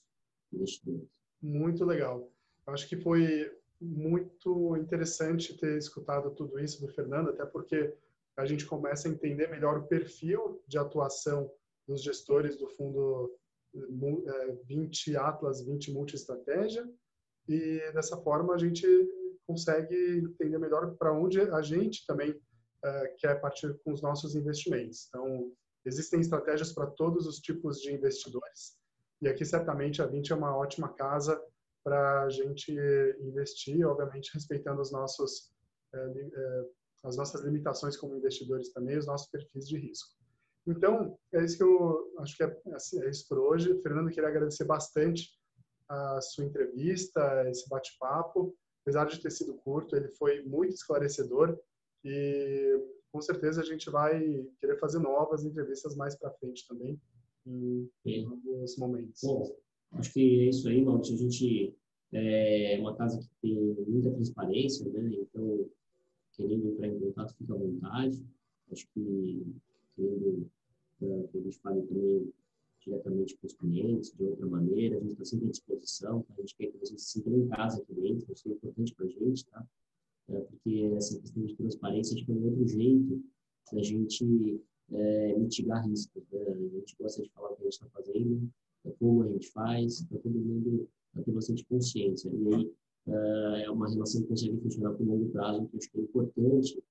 investidores. 0.53 1.07
Muito 1.41 1.85
legal. 1.85 2.31
Acho 2.65 2.87
que 2.87 2.97
foi 2.97 3.51
muito 3.79 4.75
interessante 4.77 5.57
ter 5.57 5.77
escutado 5.77 6.31
tudo 6.31 6.59
isso 6.59 6.81
do 6.81 6.87
Fernando, 6.87 7.29
até 7.29 7.45
porque 7.45 7.93
a 8.37 8.45
gente 8.45 8.65
começa 8.65 9.07
a 9.07 9.11
entender 9.11 9.47
melhor 9.47 9.77
o 9.77 9.87
perfil 9.87 10.61
de 10.67 10.77
atuação 10.77 11.51
dos 11.87 12.01
gestores 12.01 12.57
do 12.57 12.67
fundo 12.67 13.31
20 14.65 15.15
Atlas 15.15 15.63
20 15.65 15.91
Multi-Estratégia 15.91 16.87
e 17.47 17.79
dessa 17.93 18.17
forma 18.17 18.53
a 18.53 18.57
gente 18.57 18.85
consegue 19.47 19.95
entender 20.19 20.57
melhor 20.57 20.95
para 20.97 21.13
onde 21.13 21.41
a 21.41 21.61
gente 21.61 22.05
também 22.05 22.31
uh, 22.31 23.15
quer 23.17 23.39
partir 23.41 23.77
com 23.83 23.91
os 23.91 24.01
nossos 24.01 24.35
investimentos. 24.35 25.07
Então, 25.09 25.51
Existem 25.85 26.21
estratégias 26.21 26.71
para 26.71 26.85
todos 26.85 27.25
os 27.25 27.39
tipos 27.39 27.81
de 27.81 27.91
investidores 27.91 28.77
e 29.21 29.27
aqui 29.27 29.43
certamente 29.43 30.01
a 30.01 30.05
20 30.05 30.31
é 30.31 30.35
uma 30.35 30.55
ótima 30.55 30.93
casa 30.93 31.41
para 31.83 32.23
a 32.23 32.29
gente 32.29 32.71
investir, 33.19 33.85
obviamente 33.87 34.31
respeitando 34.33 34.81
os 34.81 34.91
nossos, 34.91 35.51
é, 35.93 35.97
é, 35.97 36.65
as 37.03 37.17
nossas 37.17 37.41
limitações 37.41 37.97
como 37.97 38.15
investidores 38.15 38.71
também, 38.71 38.97
os 38.97 39.07
nossos 39.07 39.29
perfis 39.29 39.67
de 39.67 39.77
risco. 39.77 40.09
Então, 40.67 41.17
é 41.33 41.43
isso 41.43 41.57
que 41.57 41.63
eu 41.63 42.13
acho 42.19 42.37
que 42.37 42.43
é, 42.43 42.61
assim, 42.73 43.01
é 43.01 43.09
isso 43.09 43.27
por 43.27 43.39
hoje. 43.39 43.81
Fernando, 43.81 44.11
queria 44.11 44.29
agradecer 44.29 44.65
bastante 44.65 45.31
a 45.91 46.21
sua 46.21 46.45
entrevista, 46.45 47.49
esse 47.49 47.67
bate-papo. 47.67 48.55
Apesar 48.81 49.05
de 49.05 49.19
ter 49.19 49.29
sido 49.29 49.53
curto, 49.55 49.95
ele 49.95 50.07
foi 50.09 50.41
muito 50.43 50.73
esclarecedor 50.73 51.57
e 52.03 52.79
com 53.11 53.21
certeza 53.21 53.61
a 53.61 53.65
gente 53.65 53.89
vai 53.89 54.47
querer 54.59 54.79
fazer 54.79 54.99
novas 54.99 55.43
entrevistas 55.43 55.95
mais 55.95 56.15
para 56.15 56.31
frente 56.31 56.65
também, 56.67 56.99
em, 57.45 57.89
em 58.05 58.25
alguns 58.25 58.77
momentos. 58.77 59.21
Bom, 59.21 59.55
acho 59.93 60.13
que 60.13 60.45
é 60.45 60.49
isso 60.49 60.67
aí, 60.67 60.81
Maurício. 60.81 61.13
A 61.13 61.17
gente 61.17 61.77
é 62.13 62.77
uma 62.79 62.95
casa 62.95 63.19
que 63.19 63.29
tem 63.41 63.55
muita 63.87 64.11
transparência, 64.11 64.89
né? 64.89 65.11
Então, 65.13 65.69
querendo 66.33 66.69
entrar 66.69 66.87
em 66.87 66.99
contato, 66.99 67.35
fica 67.35 67.53
à 67.53 67.57
vontade. 67.57 68.25
Acho 68.71 68.87
que 68.93 69.45
querendo 69.95 70.49
uh, 71.01 71.27
que 71.27 71.37
a 71.37 71.41
gente 71.41 71.59
fale 71.59 71.81
também 71.83 72.33
diretamente 72.83 73.37
com 73.37 73.47
os 73.47 73.53
clientes, 73.53 74.11
de 74.11 74.23
outra 74.23 74.45
maneira, 74.47 74.97
a 74.97 74.99
gente 74.99 75.11
está 75.11 75.25
sempre 75.25 75.47
à 75.47 75.51
disposição, 75.51 76.21
tá? 76.23 76.33
a 76.37 76.41
gente 76.41 76.55
quer 76.55 76.67
que 76.67 76.77
vocês 76.77 77.01
se 77.01 77.11
sintam 77.11 77.37
em 77.37 77.47
casa 77.47 77.81
aqui 77.81 77.93
dentro, 77.93 78.31
isso 78.33 78.49
é 78.49 78.51
importante 78.51 78.93
para 78.95 79.05
a 79.05 79.09
gente, 79.09 79.45
tá? 79.45 79.65
é, 80.29 80.39
porque 80.41 80.91
essa 80.95 81.19
questão 81.19 81.45
de 81.45 81.55
transparência 81.55 82.15
acho 82.15 82.25
que 82.25 82.31
é 82.31 82.35
um 82.35 82.45
outro 82.45 82.67
jeito 82.67 83.23
da 83.71 83.83
gente 83.83 84.61
é, 84.91 85.37
mitigar 85.37 85.85
riscos. 85.85 86.23
Né? 86.31 86.41
A 86.41 86.77
gente 86.79 86.95
gosta 86.99 87.21
de 87.21 87.29
falar 87.29 87.51
o 87.51 87.55
que 87.55 87.61
a 87.61 87.63
gente 87.65 87.73
está 87.73 87.87
fazendo, 87.89 88.49
como 88.99 89.23
a 89.23 89.27
gente 89.27 89.49
faz, 89.51 90.03
para 90.03 90.19
todo 90.19 90.33
mundo 90.33 90.87
ter 91.23 91.31
bastante 91.31 91.65
consciência. 91.65 92.29
E 92.29 92.55
aí 92.55 92.71
é, 93.07 93.63
é 93.63 93.71
uma 93.71 93.89
relação 93.89 94.21
que 94.21 94.27
consegue 94.27 94.57
funcionar 94.61 94.93
por 94.93 95.05
longo 95.05 95.29
prazo, 95.29 95.67
que 95.67 95.75
eu 95.75 95.79
acho 95.79 95.91
que 95.91 95.99
é 95.99 96.01
importante 96.01 96.83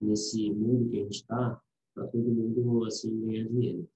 nesse 0.00 0.50
mundo 0.50 0.90
que 0.90 0.98
a 0.98 1.02
gente 1.02 1.16
está, 1.16 1.60
para 1.94 2.06
todo 2.06 2.22
mundo 2.22 2.84
assim, 2.84 3.20
ganhar 3.20 3.48
dinheiro. 3.48 3.88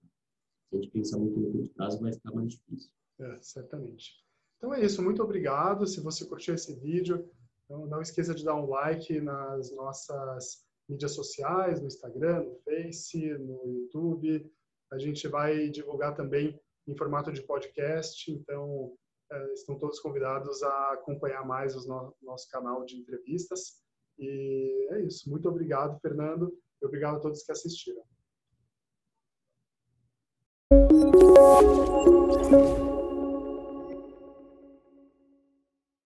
A 0.74 0.80
gente 0.80 0.90
pensar 0.90 1.18
muito 1.18 1.38
no 1.38 1.52
curto 1.52 1.74
prazo, 1.74 2.00
vai 2.00 2.12
ficar 2.12 2.32
mais 2.32 2.50
difícil. 2.50 2.90
É, 3.20 3.38
certamente. 3.40 4.12
Então 4.56 4.74
é 4.74 4.84
isso. 4.84 5.02
Muito 5.02 5.22
obrigado. 5.22 5.86
Se 5.86 6.00
você 6.00 6.24
curtiu 6.26 6.54
esse 6.54 6.74
vídeo, 6.74 7.28
então, 7.64 7.86
não 7.86 8.00
esqueça 8.00 8.34
de 8.34 8.44
dar 8.44 8.56
um 8.56 8.68
like 8.68 9.20
nas 9.20 9.74
nossas 9.74 10.64
mídias 10.88 11.12
sociais, 11.12 11.80
no 11.80 11.86
Instagram, 11.86 12.42
no 12.42 12.56
Face, 12.56 13.38
no 13.38 13.62
YouTube. 13.66 14.50
A 14.92 14.98
gente 14.98 15.26
vai 15.28 15.68
divulgar 15.70 16.14
também 16.14 16.58
em 16.86 16.96
formato 16.96 17.32
de 17.32 17.42
podcast, 17.42 18.30
então 18.30 18.94
é, 19.32 19.52
estão 19.54 19.78
todos 19.78 19.98
convidados 19.98 20.62
a 20.62 20.92
acompanhar 20.92 21.46
mais 21.46 21.74
o 21.74 21.88
no 21.88 22.14
nosso 22.22 22.48
canal 22.50 22.84
de 22.84 22.96
entrevistas. 22.96 23.82
E 24.18 24.88
é 24.90 25.02
isso. 25.02 25.28
Muito 25.30 25.48
obrigado, 25.48 25.98
Fernando, 26.00 26.56
e 26.80 26.86
obrigado 26.86 27.16
a 27.16 27.20
todos 27.20 27.42
que 27.42 27.52
assistiram. 27.52 28.04
Música 31.34 32.83